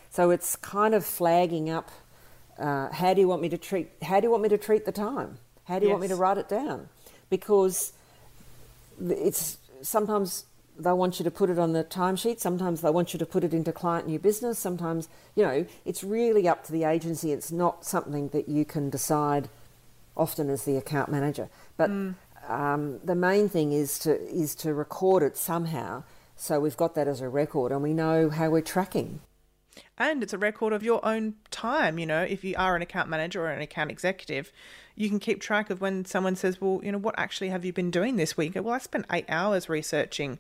[0.09, 1.91] So it's kind of flagging up.
[2.59, 3.91] Uh, how do you want me to treat?
[4.03, 5.37] How do you want me to treat the time?
[5.65, 5.93] How do you yes.
[5.93, 6.89] want me to write it down?
[7.29, 7.93] Because
[8.99, 10.47] it's sometimes
[10.79, 12.41] they want you to put it on the timesheet.
[12.41, 14.59] Sometimes they want you to put it into client new business.
[14.59, 17.31] Sometimes, you know, it's really up to the agency.
[17.31, 19.51] It's not something that you can decide
[20.17, 21.49] often as the account manager.
[21.77, 22.15] But mm.
[22.49, 26.05] um, the main thing is to is to record it somehow,
[26.37, 29.21] so we've got that as a record and we know how we're tracking.
[29.97, 31.99] And it's a record of your own time.
[31.99, 34.53] You know, if you are an account manager or an account executive,
[34.97, 37.73] you can keep track of when someone says, "Well, you know, what actually have you
[37.73, 40.39] been doing this week?" Well, I spent eight hours researching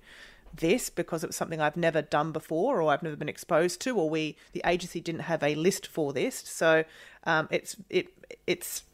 [0.52, 3.96] this because it was something I've never done before or I've never been exposed to,
[3.96, 6.36] or we the agency didn't have a list for this.
[6.36, 6.84] So
[7.24, 8.08] um, it's it
[8.46, 8.84] it's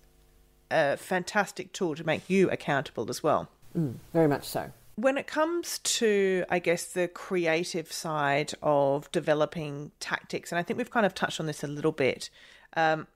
[0.70, 3.48] a fantastic tool to make you accountable as well.
[3.76, 4.70] Mm, very much so.
[4.96, 10.78] When it comes to, I guess, the creative side of developing tactics, and I think
[10.78, 12.30] we've kind of touched on this a little bit,
[12.76, 13.06] um,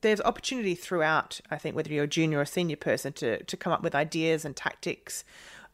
[0.00, 3.72] there's opportunity throughout, I think, whether you're a junior or senior person, to, to come
[3.72, 5.24] up with ideas and tactics.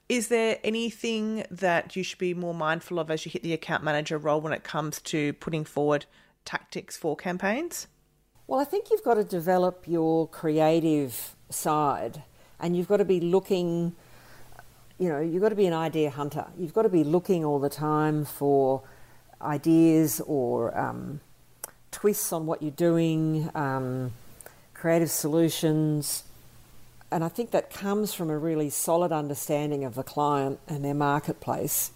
[0.08, 3.84] Is there anything that you should be more mindful of as you hit the account
[3.84, 6.06] manager role when it comes to putting forward
[6.44, 7.86] tactics for campaigns?
[8.50, 12.24] Well, I think you've got to develop your creative side
[12.58, 13.94] and you've got to be looking,
[14.98, 16.46] you know, you've got to be an idea hunter.
[16.58, 18.82] You've got to be looking all the time for
[19.40, 21.20] ideas or um,
[21.92, 24.14] twists on what you're doing, um,
[24.74, 26.24] creative solutions.
[27.12, 30.92] And I think that comes from a really solid understanding of the client and their
[30.92, 31.92] marketplace.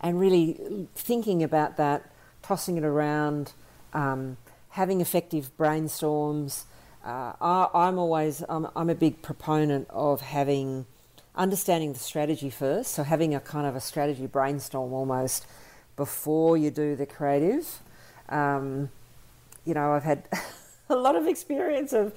[0.00, 2.10] And really thinking about that,
[2.42, 3.52] tossing it around,
[3.92, 4.38] um,
[4.70, 6.64] having effective brainstorms.
[7.04, 10.86] Uh, I, am always I'm, I'm, a big proponent of having
[11.34, 15.46] understanding the strategy first, so having a kind of a strategy brainstorm almost
[15.96, 17.80] before you do the creative.
[18.28, 18.90] Um,
[19.64, 20.28] you know, I've had
[20.88, 22.12] a lot of experience of,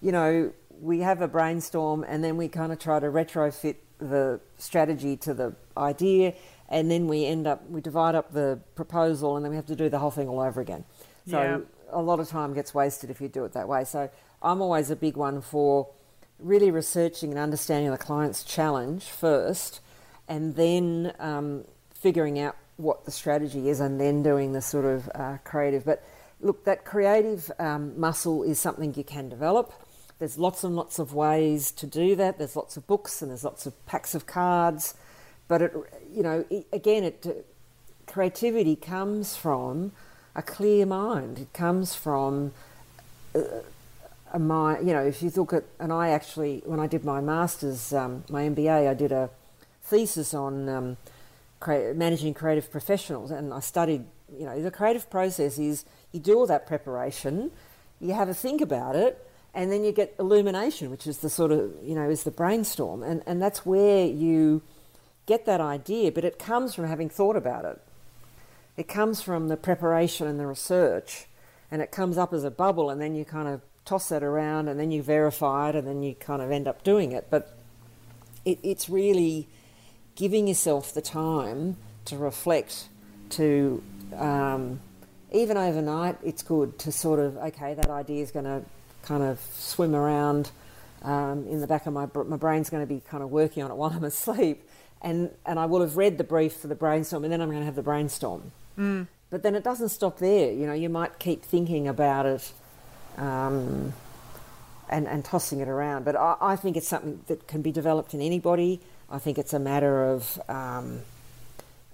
[0.00, 4.40] you know, we have a brainstorm and then we kind of try to retrofit the
[4.58, 6.34] strategy to the idea,
[6.68, 9.76] and then we end up we divide up the proposal, and then we have to
[9.76, 10.84] do the whole thing all over again.
[11.28, 13.84] So a lot of time gets wasted if you do it that way.
[13.84, 14.10] So
[14.42, 15.88] I'm always a big one for
[16.38, 19.80] really researching and understanding the client's challenge first,
[20.28, 25.10] and then um, figuring out what the strategy is, and then doing the sort of
[25.14, 25.84] uh, creative.
[25.84, 26.02] But
[26.40, 29.72] look, that creative um, muscle is something you can develop.
[30.18, 32.38] There's lots and lots of ways to do that.
[32.38, 34.94] There's lots of books and there's lots of packs of cards.
[35.48, 35.72] But it,
[36.12, 37.46] you know, it, again, it
[38.06, 39.92] creativity comes from
[40.34, 41.38] a clear mind.
[41.38, 42.52] It comes from
[43.34, 43.40] uh,
[44.32, 47.20] a mind, you know, if you look at, and I actually, when I did my
[47.20, 49.30] master's, um, my MBA, I did a
[49.84, 50.96] thesis on um,
[51.60, 56.34] cre- managing creative professionals, and I studied, you know, the creative process is you do
[56.34, 57.50] all that preparation,
[58.00, 61.52] you have a think about it, and then you get illumination, which is the sort
[61.52, 63.02] of, you know, is the brainstorm.
[63.02, 64.62] And, and that's where you
[65.26, 67.80] get that idea, but it comes from having thought about it.
[68.76, 71.26] It comes from the preparation and the research,
[71.70, 74.68] and it comes up as a bubble, and then you kind of toss that around,
[74.68, 77.26] and then you verify it, and then you kind of end up doing it.
[77.30, 77.56] But
[78.44, 79.48] it, it's really
[80.14, 82.88] giving yourself the time to reflect,
[83.30, 83.82] to
[84.16, 84.80] um,
[85.32, 88.62] even overnight, it's good to sort of, okay, that idea is going to
[89.02, 90.50] kind of swim around
[91.02, 93.70] um, in the back of my, my brain's going to be kind of working on
[93.70, 94.68] it while I'm asleep.
[95.00, 97.60] And, and I will have read the brief for the brainstorm, and then I'm going
[97.60, 98.52] to have the brainstorm.
[98.78, 99.06] Mm.
[99.30, 100.52] But then it doesn't stop there.
[100.52, 102.52] You know, you might keep thinking about it,
[103.16, 103.92] um,
[104.88, 106.04] and, and tossing it around.
[106.04, 108.80] But I, I think it's something that can be developed in anybody.
[109.10, 111.00] I think it's a matter of um,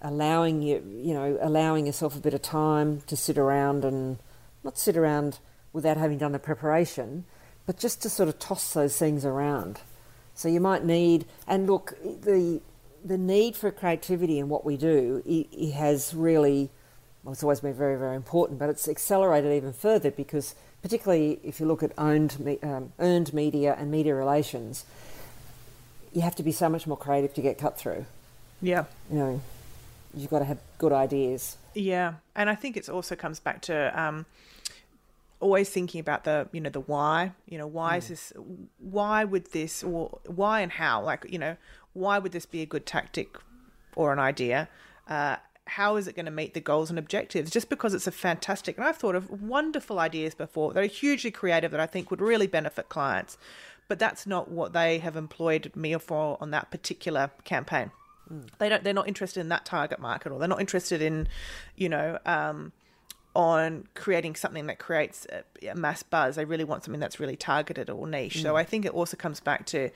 [0.03, 4.19] allowing you, you know, allowing yourself a bit of time to sit around and
[4.65, 5.39] not sit around
[5.73, 7.25] without having done the preparation,
[7.67, 9.81] but just to sort of toss those things around.
[10.35, 12.61] So you might need, and look, the
[13.05, 16.71] the need for creativity in what we do it, it has really,
[17.23, 21.61] well, it's always been very, very important, but it's accelerated even further because, particularly if
[21.61, 24.85] you look at owned, um, earned media and media relations,
[26.13, 28.07] you have to be so much more creative to get cut through.
[28.61, 28.85] Yeah.
[29.11, 29.41] You know,
[30.15, 31.57] you've got to have good ideas.
[31.75, 34.27] Yeah, and I think it also comes back to um,
[35.41, 37.33] always thinking about the you know the why.
[37.49, 37.99] You know, why mm.
[37.99, 38.33] is this?
[38.79, 39.83] Why would this?
[39.83, 41.03] Or why and how?
[41.03, 41.57] Like you know,
[41.93, 43.37] why would this be a good tactic
[43.97, 44.69] or an idea?
[45.09, 45.37] Uh,
[45.67, 47.51] how is it going to meet the goals and objectives?
[47.51, 51.31] Just because it's a fantastic, and I've thought of wonderful ideas before that are hugely
[51.31, 53.37] creative that I think would really benefit clients,
[53.87, 57.91] but that's not what they have employed me for on that particular campaign.
[58.33, 58.49] Mm.
[58.59, 58.85] They don't.
[58.85, 61.29] They're not interested in that target market, or they're not interested in,
[61.77, 62.73] you know, um,
[63.35, 66.37] on creating something that creates a, a, mass buzz.
[66.37, 68.39] They really want something that's really targeted or niche.
[68.39, 68.43] Mm.
[68.43, 69.91] So I think it also comes back to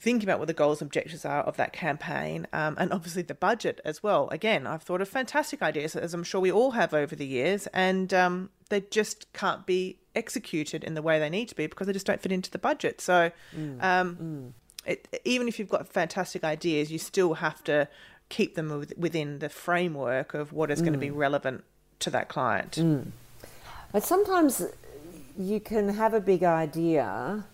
[0.00, 3.34] thinking about what the goals and objectives are of that campaign um, and obviously the
[3.34, 4.28] budget as well.
[4.30, 7.66] Again, I've thought of fantastic ideas, as I'm sure we all have over the years,
[7.68, 11.86] and um, they just can't be executed in the way they need to be because
[11.86, 13.00] they just don't fit into the budget.
[13.00, 13.82] So, mm.
[13.82, 14.52] Um, mm.
[14.86, 17.88] It, even if you've got fantastic ideas, you still have to
[18.28, 20.84] keep them within the framework of what is mm.
[20.84, 21.64] going to be relevant
[22.00, 22.72] to that client.
[22.72, 23.08] Mm.
[23.92, 24.62] But sometimes
[25.38, 27.44] you can have a big idea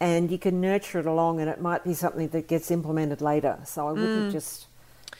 [0.00, 3.58] and you can nurture it along and it might be something that gets implemented later.
[3.64, 4.32] So I wouldn't mm.
[4.32, 4.68] just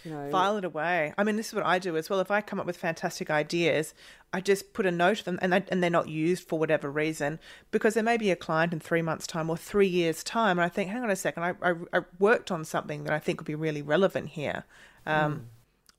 [0.05, 1.13] you know, file it away.
[1.19, 2.21] I mean, this is what I do as well.
[2.21, 3.95] If I come up with fantastic ideas,
[4.33, 6.91] I just put a note of them, and they, and they're not used for whatever
[6.91, 7.39] reason
[7.71, 10.65] because there may be a client in three months' time or three years' time, and
[10.65, 13.41] I think, hang on a second, I, I, I worked on something that I think
[13.41, 14.65] would be really relevant here.
[15.07, 15.41] Um, mm.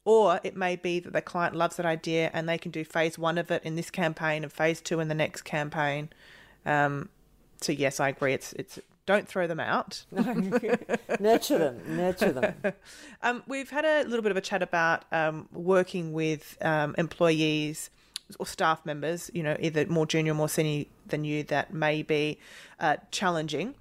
[0.05, 3.19] Or it may be that the client loves that idea and they can do phase
[3.19, 6.09] one of it in this campaign and phase two in the next campaign.
[6.65, 7.09] Um,
[7.61, 8.33] so yes, I agree.
[8.33, 10.05] It's it's don't throw them out.
[10.11, 11.97] nurture them.
[11.97, 12.55] Nurture them.
[13.21, 17.89] Um, we've had a little bit of a chat about um, working with um, employees
[18.39, 19.29] or staff members.
[19.33, 22.39] You know, either more junior, or more senior than you, that may be
[22.79, 23.75] uh, challenging.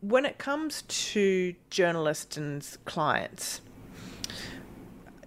[0.00, 3.60] When it comes to journalists and clients,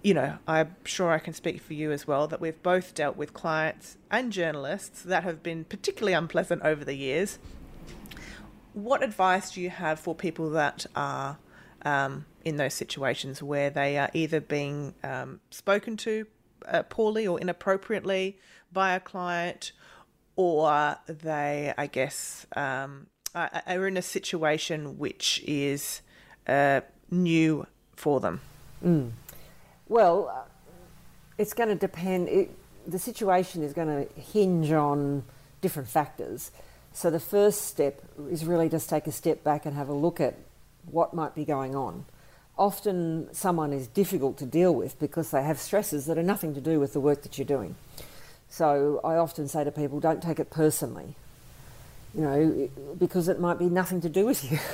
[0.02, 3.16] you know, I'm sure I can speak for you as well that we've both dealt
[3.16, 7.38] with clients and journalists that have been particularly unpleasant over the years.
[8.76, 11.38] What advice do you have for people that are
[11.80, 16.26] um, in those situations where they are either being um, spoken to
[16.68, 18.38] uh, poorly or inappropriately
[18.70, 19.72] by a client,
[20.36, 26.02] or they, I guess, um, are in a situation which is
[26.46, 28.42] uh, new for them?
[28.84, 29.12] Mm.
[29.88, 30.48] Well, uh,
[31.38, 32.28] it's going to depend.
[32.28, 32.50] It,
[32.86, 35.24] the situation is going to hinge on
[35.62, 36.50] different factors.
[36.96, 40.18] So the first step is really just take a step back and have a look
[40.18, 40.34] at
[40.90, 42.06] what might be going on.
[42.56, 46.60] Often someone is difficult to deal with because they have stresses that are nothing to
[46.62, 47.74] do with the work that you're doing.
[48.48, 51.14] So I often say to people, don't take it personally,
[52.14, 54.58] you know, because it might be nothing to do with you.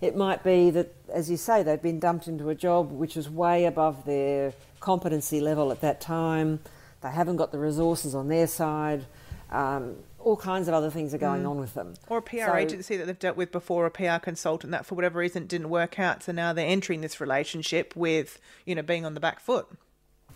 [0.00, 3.28] It might be that, as you say, they've been dumped into a job which is
[3.28, 6.60] way above their competency level at that time.
[7.02, 9.04] They haven't got the resources on their side.
[9.50, 9.96] Um,
[10.26, 11.50] all kinds of other things are going mm.
[11.50, 11.94] on with them.
[12.08, 14.96] Or a PR so, agency that they've dealt with before, a PR consultant that for
[14.96, 16.24] whatever reason didn't work out.
[16.24, 19.68] So now they're entering this relationship with, you know, being on the back foot.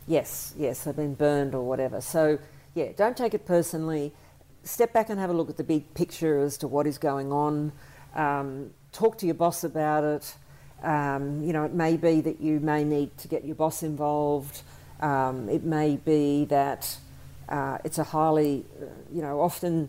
[0.06, 2.00] Yes, yes, they've been burned or whatever.
[2.00, 2.38] So,
[2.72, 4.12] yeah, don't take it personally.
[4.62, 7.32] Step back and have a look at the big picture as to what is going
[7.32, 7.72] on.
[8.14, 10.34] Um, talk to your boss about it.
[10.84, 14.62] Um, you know, it may be that you may need to get your boss involved.
[15.00, 16.96] Um, it may be that
[17.50, 19.88] uh, it's a highly, uh, you know, often,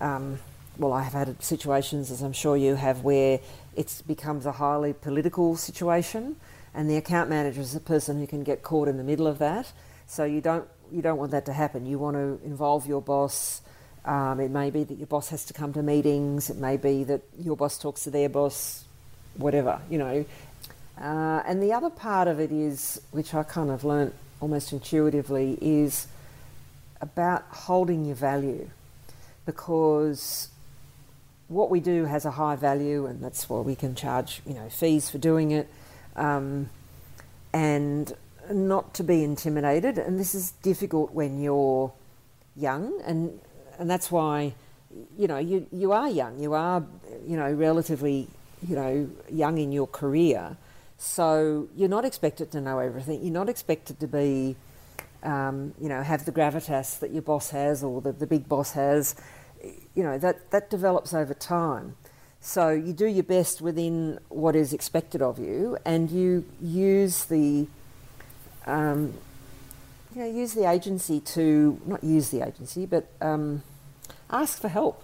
[0.00, 0.38] um,
[0.78, 3.40] well, I have had situations, as I'm sure you have, where
[3.76, 6.36] it becomes a highly political situation,
[6.74, 9.38] and the account manager is the person who can get caught in the middle of
[9.38, 9.72] that.
[10.06, 11.86] So you don't you don't want that to happen.
[11.86, 13.62] You want to involve your boss
[14.04, 16.50] um, it may be that your boss has to come to meetings.
[16.50, 18.84] It may be that your boss talks to their boss,
[19.36, 20.24] whatever, you know.
[21.00, 25.58] Uh, and the other part of it is, which I kind of learnt almost intuitively,
[25.60, 26.06] is
[27.04, 28.68] about holding your value.
[29.46, 30.48] Because
[31.48, 34.68] what we do has a high value, and that's why we can charge, you know,
[34.68, 35.68] fees for doing it.
[36.16, 36.70] Um,
[37.52, 38.12] and
[38.50, 39.98] not to be intimidated.
[39.98, 41.92] And this is difficult when you're
[42.56, 43.40] young and
[43.78, 44.54] and that's why
[45.16, 46.84] you know, you, you are young, you are,
[47.26, 48.28] you know, relatively,
[48.66, 50.56] you know, young in your career.
[50.98, 53.22] So you're not expected to know everything.
[53.22, 54.56] You're not expected to be,
[55.24, 58.72] um, you know, have the gravitas that your boss has or the, the big boss
[58.72, 59.14] has.
[59.94, 61.96] You know, that, that develops over time.
[62.40, 67.66] So you do your best within what is expected of you and you use the,
[68.66, 69.14] um,
[70.14, 73.62] you know, use the agency to, not use the agency, but um,
[74.30, 75.02] ask for help.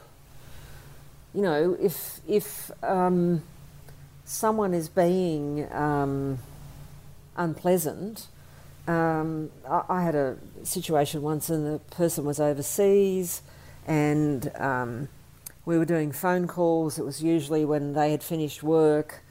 [1.33, 3.43] You know, if, if, um,
[4.31, 6.39] someone is being um,
[7.37, 8.29] unpleasant,
[8.91, 13.43] um, I, I, had a situation once and the person was overseas
[13.87, 15.09] and um,
[15.65, 16.99] we were doing phone calls.
[16.99, 19.23] It was usually when they had finished work.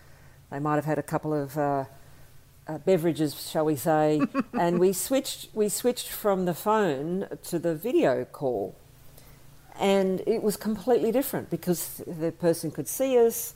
[0.52, 1.86] They might have had a couple of uh,
[2.68, 4.22] uh, beverages, shall we say,
[4.54, 5.50] and we switched.
[5.54, 8.76] We switched from the phone to the video call,
[9.80, 13.54] and it was completely different because the person could see us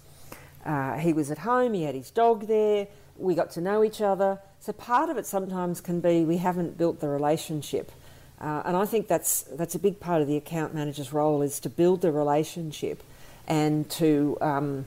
[0.65, 2.87] uh, he was at home, he had his dog there,
[3.23, 4.39] we got to know each other.
[4.59, 7.91] So part of it sometimes can be we haven't built the relationship.
[8.39, 11.59] Uh, and I think that's, that's a big part of the account manager's role is
[11.61, 13.01] to build the relationship
[13.47, 14.85] and to, um,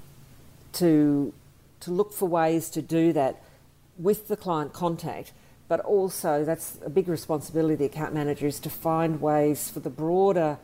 [0.74, 1.32] to,
[1.80, 3.42] to look for ways to do that
[3.98, 5.32] with the client contact.
[5.68, 9.80] But also, that's a big responsibility of the account manager is to find ways for
[9.80, 10.58] the broader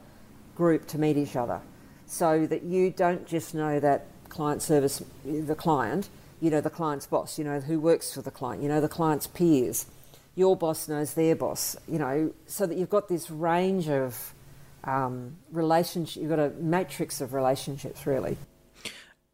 [0.55, 1.61] group to meet each other
[2.07, 6.09] so that you don't just know that client service, the client,
[6.43, 8.89] you know the client's boss, you know who works for the client, you know the
[8.89, 9.87] client's peers.
[10.35, 14.35] Your boss knows their boss, you know, so that you've got this range of
[14.83, 16.23] um, relationship.
[16.23, 18.39] You've got a matrix of relationships, really.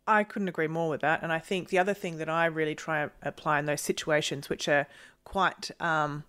[0.08, 1.22] I couldn't agree more with that.
[1.22, 4.48] And I think the other thing that I really try to apply in those situations,
[4.48, 4.88] which are
[5.24, 6.24] quite um,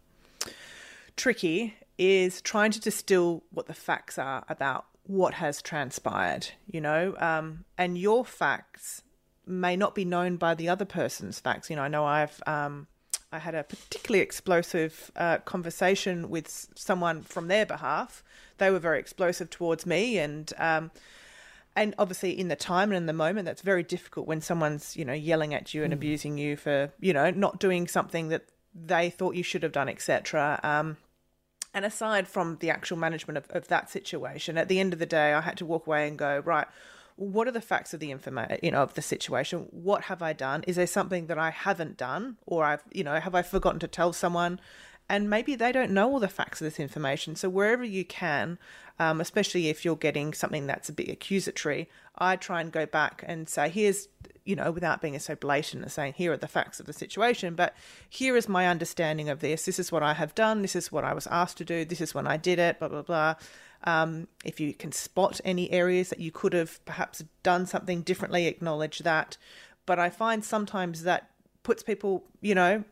[1.17, 7.15] tricky, is trying to distill what the facts are about what has transpired, you know,
[7.17, 9.01] um, and your facts
[9.49, 11.69] may not be known by the other person's facts.
[11.69, 12.87] You know, I know I've um,
[13.31, 18.23] I had a particularly explosive uh, conversation with someone from their behalf.
[18.57, 20.91] They were very explosive towards me, and um,
[21.75, 25.05] and obviously in the time and in the moment, that's very difficult when someone's you
[25.05, 25.97] know yelling at you and mm.
[25.97, 29.89] abusing you for you know not doing something that they thought you should have done,
[29.89, 30.59] etc.
[30.63, 30.97] Um,
[31.73, 35.05] and aside from the actual management of, of that situation, at the end of the
[35.05, 36.67] day, I had to walk away and go, right,
[37.19, 39.67] what are the facts of the information, you know, of the situation?
[39.71, 40.63] What have I done?
[40.67, 43.87] Is there something that I haven't done, or I've, you know, have I forgotten to
[43.87, 44.59] tell someone?
[45.09, 47.35] And maybe they don't know all the facts of this information.
[47.35, 48.57] So wherever you can,
[48.99, 53.23] um, especially if you're getting something that's a bit accusatory, I try and go back
[53.27, 54.07] and say, here's
[54.49, 57.53] you know, without being so blatant and saying, here are the facts of the situation,
[57.53, 57.75] but
[58.09, 59.65] here is my understanding of this.
[59.65, 60.63] This is what I have done.
[60.63, 61.85] This is what I was asked to do.
[61.85, 63.35] This is when I did it, blah, blah, blah.
[63.83, 68.47] Um, if you can spot any areas that you could have perhaps done something differently,
[68.47, 69.37] acknowledge that.
[69.85, 71.29] But I find sometimes that
[71.61, 72.83] puts people, you know,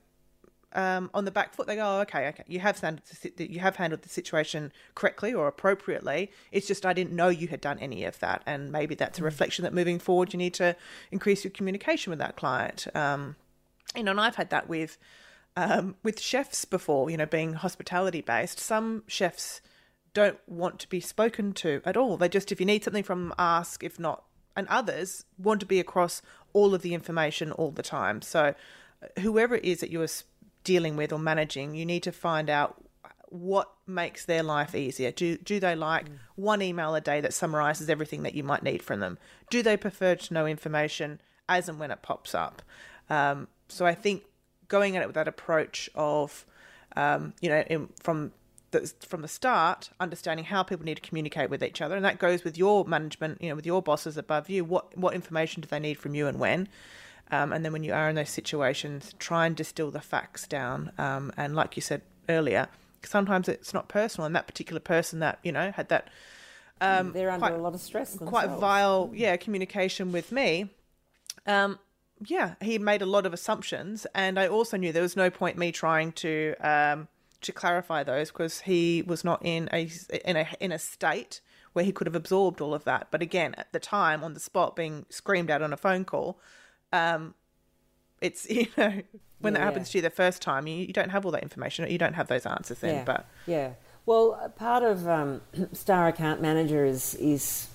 [0.78, 1.68] um, on the back foot.
[1.68, 3.06] They go, oh, okay, okay, you have handled
[3.36, 6.32] the, you have handled the situation correctly or appropriately.
[6.52, 9.22] It's just I didn't know you had done any of that, and maybe that's a
[9.22, 9.26] mm.
[9.26, 10.76] reflection that moving forward you need to
[11.12, 12.88] increase your communication with that client.
[12.96, 13.36] Um,
[13.96, 14.98] you know, and I've had that with
[15.58, 17.10] um, with chefs before.
[17.10, 19.62] You know, being hospitality based, some chefs
[20.14, 22.18] don't want to be spoken to at all.
[22.18, 23.84] They just, if you need something from them, ask.
[23.84, 24.24] If not,
[24.56, 26.22] and others want to be across
[26.54, 28.22] all of the information all the time.
[28.22, 28.54] So,
[29.02, 30.08] uh, whoever it is that you're
[30.68, 32.76] dealing with or managing, you need to find out
[33.30, 35.12] what makes their life easier.
[35.12, 36.18] Do do they like mm.
[36.36, 39.18] one email a day that summarizes everything that you might need from them?
[39.50, 42.62] Do they prefer to know information as and when it pops up?
[43.10, 44.24] Um, so I think
[44.68, 46.46] going at it with that approach of,
[46.98, 48.34] um, you know, in, from
[48.72, 52.20] the, from the start, understanding how people need to communicate with each other, and that
[52.20, 54.66] goes with your management, you know, with your bosses above you.
[54.66, 56.68] What what information do they need from you and when?
[57.32, 60.92] Um, and then when you are in those situations, try and distill the facts down.
[60.98, 62.68] Um, and like you said earlier,
[63.04, 66.10] sometimes it's not personal, and that particular person that you know had that
[66.80, 68.30] um, they're under quite, a lot of stress, themselves.
[68.30, 70.70] quite vile, yeah, communication with me.
[71.46, 71.80] Um,
[72.26, 75.58] yeah, he made a lot of assumptions, and I also knew there was no point
[75.58, 77.08] me trying to um,
[77.42, 79.90] to clarify those because he was not in a
[80.26, 81.42] in a in a state
[81.74, 83.08] where he could have absorbed all of that.
[83.12, 86.40] But again, at the time, on the spot, being screamed at on a phone call,
[86.94, 87.34] um,
[88.22, 89.02] it's you know
[89.40, 91.44] when yeah, that happens to you the first time, you, you don't have all that
[91.44, 92.96] information, you don't have those answers then.
[92.96, 93.70] Yeah, but yeah,
[94.06, 95.42] well, part of um,
[95.74, 97.68] Star Account Manager is is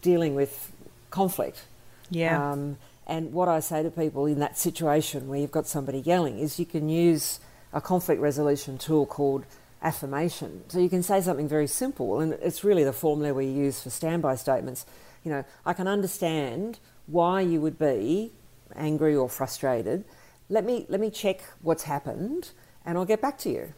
[0.00, 0.72] dealing with
[1.10, 1.64] conflict.
[2.10, 2.52] Yeah.
[2.52, 6.38] Um, and what I say to people in that situation where you've got somebody yelling
[6.38, 7.40] is you can use
[7.72, 9.44] a conflict resolution tool called
[9.82, 10.62] affirmation.
[10.68, 13.90] So you can say something very simple, and it's really the formula we use for
[13.90, 14.86] standby statements.
[15.24, 18.32] You know, I can understand why you would be
[18.76, 20.04] angry or frustrated.
[20.48, 22.50] Let me let me check what's happened,
[22.84, 23.72] and I'll get back to you.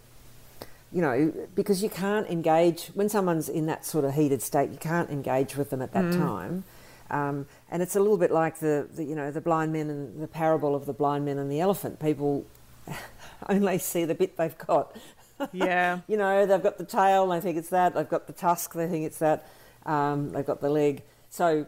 [0.93, 4.71] You know, because you can't engage when someone's in that sort of heated state.
[4.71, 6.65] You can't engage with them at that time.
[7.13, 10.23] Um, and it's a little bit like the, the, you know, the blind men and
[10.23, 12.01] the parable of the blind men and the elephant.
[12.01, 12.47] People
[13.49, 14.97] only see the bit they've got.
[15.53, 16.01] Yeah.
[16.09, 17.95] you know, they've got the tail, they think it's that.
[17.95, 19.47] They've got the tusk, they think it's that.
[19.85, 21.03] Um, they've got the leg.
[21.29, 21.67] So,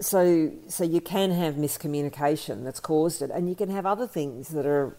[0.00, 4.48] so, so you can have miscommunication that's caused it, and you can have other things
[4.48, 4.96] that are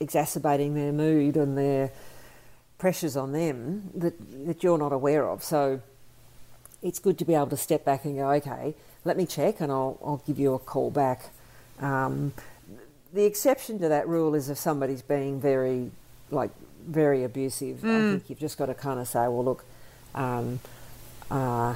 [0.00, 1.90] exacerbating their mood and their
[2.78, 4.14] pressures on them that
[4.46, 5.42] that you're not aware of.
[5.42, 5.80] So,
[6.82, 8.74] it's good to be able to step back and go, okay,
[9.04, 11.30] let me check, and I'll I'll give you a call back.
[11.80, 12.32] Um,
[13.12, 15.90] the exception to that rule is if somebody's being very,
[16.30, 16.50] like,
[16.86, 17.84] very abusive.
[17.84, 19.64] I think you've just got to kind of say, well, look,
[20.14, 20.58] um,
[21.30, 21.74] uh,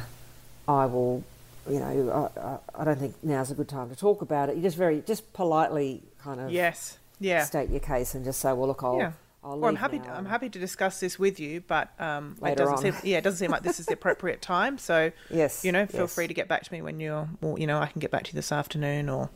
[0.67, 1.23] I will,
[1.71, 2.31] you know,
[2.75, 4.57] I, I, don't think now's a good time to talk about it.
[4.57, 6.99] You just very, just politely kind of Yes.
[7.21, 7.45] Yeah.
[7.45, 9.13] state your case and just say, well, look, I'll, Yeah.
[9.43, 10.01] I'll Well, I'm happy.
[10.01, 12.83] I'm happy to discuss this with you, but um, it doesn't on.
[12.83, 12.95] seem.
[13.05, 14.79] Yeah, it doesn't seem like this is the appropriate time.
[14.79, 16.15] So, Yes, you know, feel yes.
[16.15, 17.29] free to get back to me when you're.
[17.41, 19.09] Or, you know, I can get back to you this afternoon.
[19.09, 19.31] Or,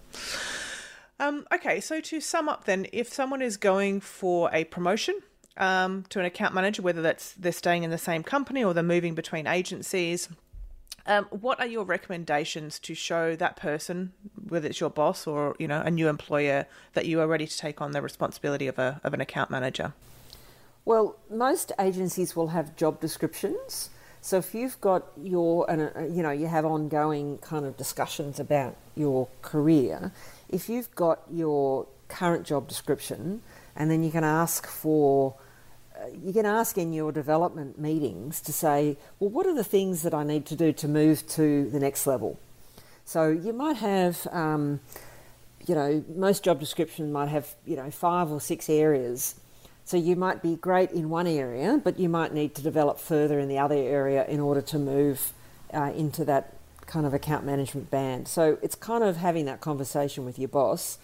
[1.20, 1.80] um, okay.
[1.80, 5.20] So to sum up, then, if someone is going for a promotion
[5.56, 8.82] um, to an account manager, whether that's they're staying in the same company or they're
[8.82, 10.28] moving between agencies.
[11.06, 14.12] Um, what are your recommendations to show that person,
[14.48, 17.58] whether it's your boss or you know a new employer, that you are ready to
[17.58, 19.94] take on the responsibility of a of an account manager?
[20.84, 23.90] Well, most agencies will have job descriptions.
[24.20, 28.38] So if you've got your, and uh, you know, you have ongoing kind of discussions
[28.38, 30.12] about your career,
[30.48, 33.42] if you've got your current job description,
[33.74, 35.34] and then you can ask for,
[36.22, 40.14] you can ask in your development meetings to say, well, what are the things that
[40.14, 42.38] I need to do to move to the next level?
[43.04, 44.80] So you might have, um,
[45.66, 49.34] you know, most job descriptions might have, you know, five or six areas.
[49.84, 53.38] So you might be great in one area, but you might need to develop further
[53.38, 55.32] in the other area in order to move
[55.74, 58.28] uh, into that kind of account management band.
[58.28, 60.98] So it's kind of having that conversation with your boss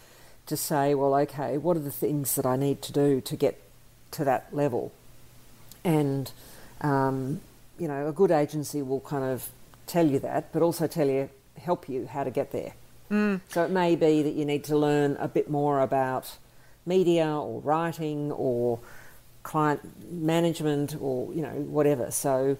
[0.47, 3.61] to say, well, okay, what are the things that I need to do to get
[4.13, 4.93] to that level?
[5.85, 6.31] And,
[6.81, 7.41] um,
[7.79, 9.49] you know, a good agency will kind of
[9.87, 12.75] tell you that, but also tell you, help you how to get there.
[13.49, 16.37] So it may be that you need to learn a bit more about
[16.85, 18.81] media or writing or
[19.43, 19.81] client
[20.13, 22.11] management or you know whatever.
[22.11, 22.59] So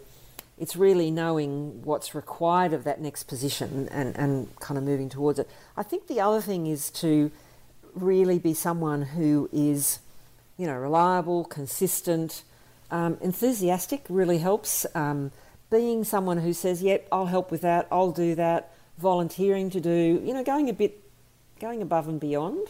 [0.59, 5.39] it's really knowing what's required of that next position and, and kind of moving towards
[5.39, 5.49] it.
[5.77, 7.31] I think the other thing is to
[7.95, 9.99] really be someone who is,
[10.59, 12.43] you know, reliable, consistent,
[12.91, 14.85] um, enthusiastic really helps.
[14.95, 15.31] Um,
[15.71, 17.87] being someone who says, "Yep, I'll help with that.
[17.91, 21.01] I'll do that." Volunteering to do, you know, going a bit,
[21.61, 22.67] going above and beyond,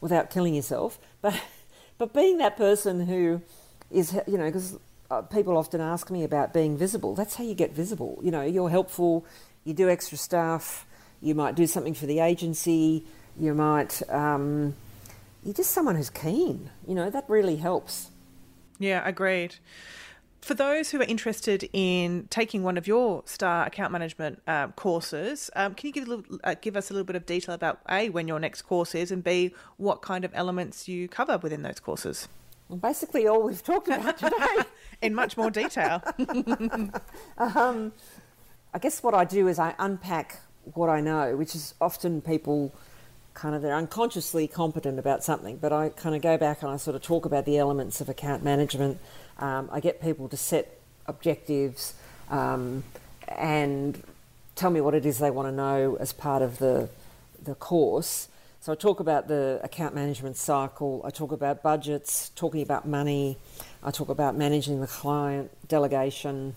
[0.00, 0.98] without killing yourself.
[1.20, 1.34] But,
[1.98, 3.42] but being that person who
[3.90, 4.78] is, you know, because
[5.10, 7.14] uh, people often ask me about being visible.
[7.14, 8.18] That's how you get visible.
[8.22, 9.24] You know, you're helpful.
[9.64, 10.86] You do extra stuff.
[11.20, 13.04] You might do something for the agency.
[13.38, 14.02] You might.
[14.08, 14.74] Um,
[15.44, 16.70] you're just someone who's keen.
[16.86, 18.10] You know, that really helps.
[18.78, 19.56] Yeah, agreed.
[20.40, 25.50] For those who are interested in taking one of your Star account management um, courses,
[25.56, 27.80] um, can you give, a little, uh, give us a little bit of detail about
[27.88, 31.62] A, when your next course is, and B, what kind of elements you cover within
[31.62, 32.28] those courses?
[32.68, 34.64] Well, basically, all we've talked about today.
[35.02, 36.02] In much more detail.
[37.36, 37.92] Um,
[38.72, 40.40] I guess what I do is I unpack
[40.74, 42.74] what I know, which is often people
[43.34, 46.76] kind of they're unconsciously competent about something, but I kind of go back and I
[46.76, 48.98] sort of talk about the elements of account management.
[49.38, 51.94] Um, I get people to set objectives
[52.30, 52.84] um,
[53.28, 54.02] and
[54.54, 56.88] tell me what it is they want to know as part of the
[57.42, 58.28] the course.
[58.60, 61.02] So I talk about the account management cycle.
[61.04, 63.36] I talk about budgets, talking about money.
[63.82, 66.54] I talk about managing the client, delegation,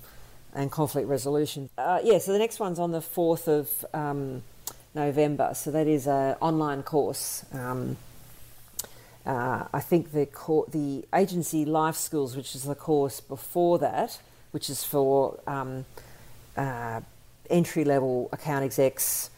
[0.53, 1.69] and conflict resolution.
[1.77, 4.43] Uh, yeah, so the next one's on the 4th of um,
[4.97, 5.53] November.
[5.53, 7.45] So that is an online course.
[7.53, 7.97] Um,
[9.25, 14.19] uh, I think the cor- the agency life skills, which is the course before that,
[14.51, 15.85] which is for um,
[16.55, 17.01] uh,
[17.49, 19.29] entry level account execs,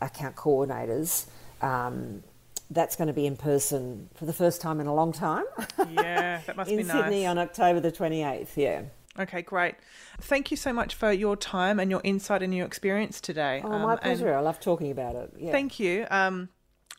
[0.00, 1.26] account coordinators.
[1.62, 2.22] Um,
[2.70, 5.44] that's going to be in person for the first time in a long time
[5.92, 6.74] yeah, that must be.
[6.78, 8.48] in be Sydney on October the 28th.
[8.56, 8.82] Yeah.
[9.18, 9.76] Okay, great.
[10.20, 13.62] Thank you so much for your time and your insight and your experience today.
[13.64, 14.34] Oh, Um, my pleasure.
[14.34, 15.32] I love talking about it.
[15.38, 15.52] Yeah.
[15.52, 16.06] Thank you.
[16.10, 16.48] Um,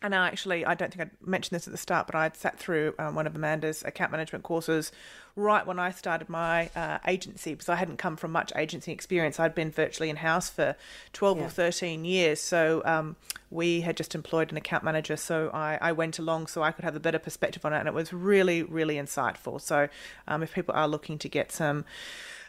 [0.01, 2.59] and I actually, I don't think I mentioned this at the start, but I'd sat
[2.59, 4.91] through um, one of Amanda's account management courses
[5.35, 9.39] right when I started my uh, agency because I hadn't come from much agency experience.
[9.39, 10.75] I'd been virtually in house for
[11.13, 11.45] 12 yeah.
[11.45, 12.39] or 13 years.
[12.39, 13.15] So um,
[13.49, 15.17] we had just employed an account manager.
[15.17, 17.79] So I, I, went along so I could have a better perspective on it.
[17.79, 19.59] And it was really, really insightful.
[19.59, 19.89] So
[20.27, 21.85] um, if people are looking to get some,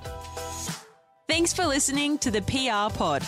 [1.28, 3.22] Thanks for listening to the PR Pod.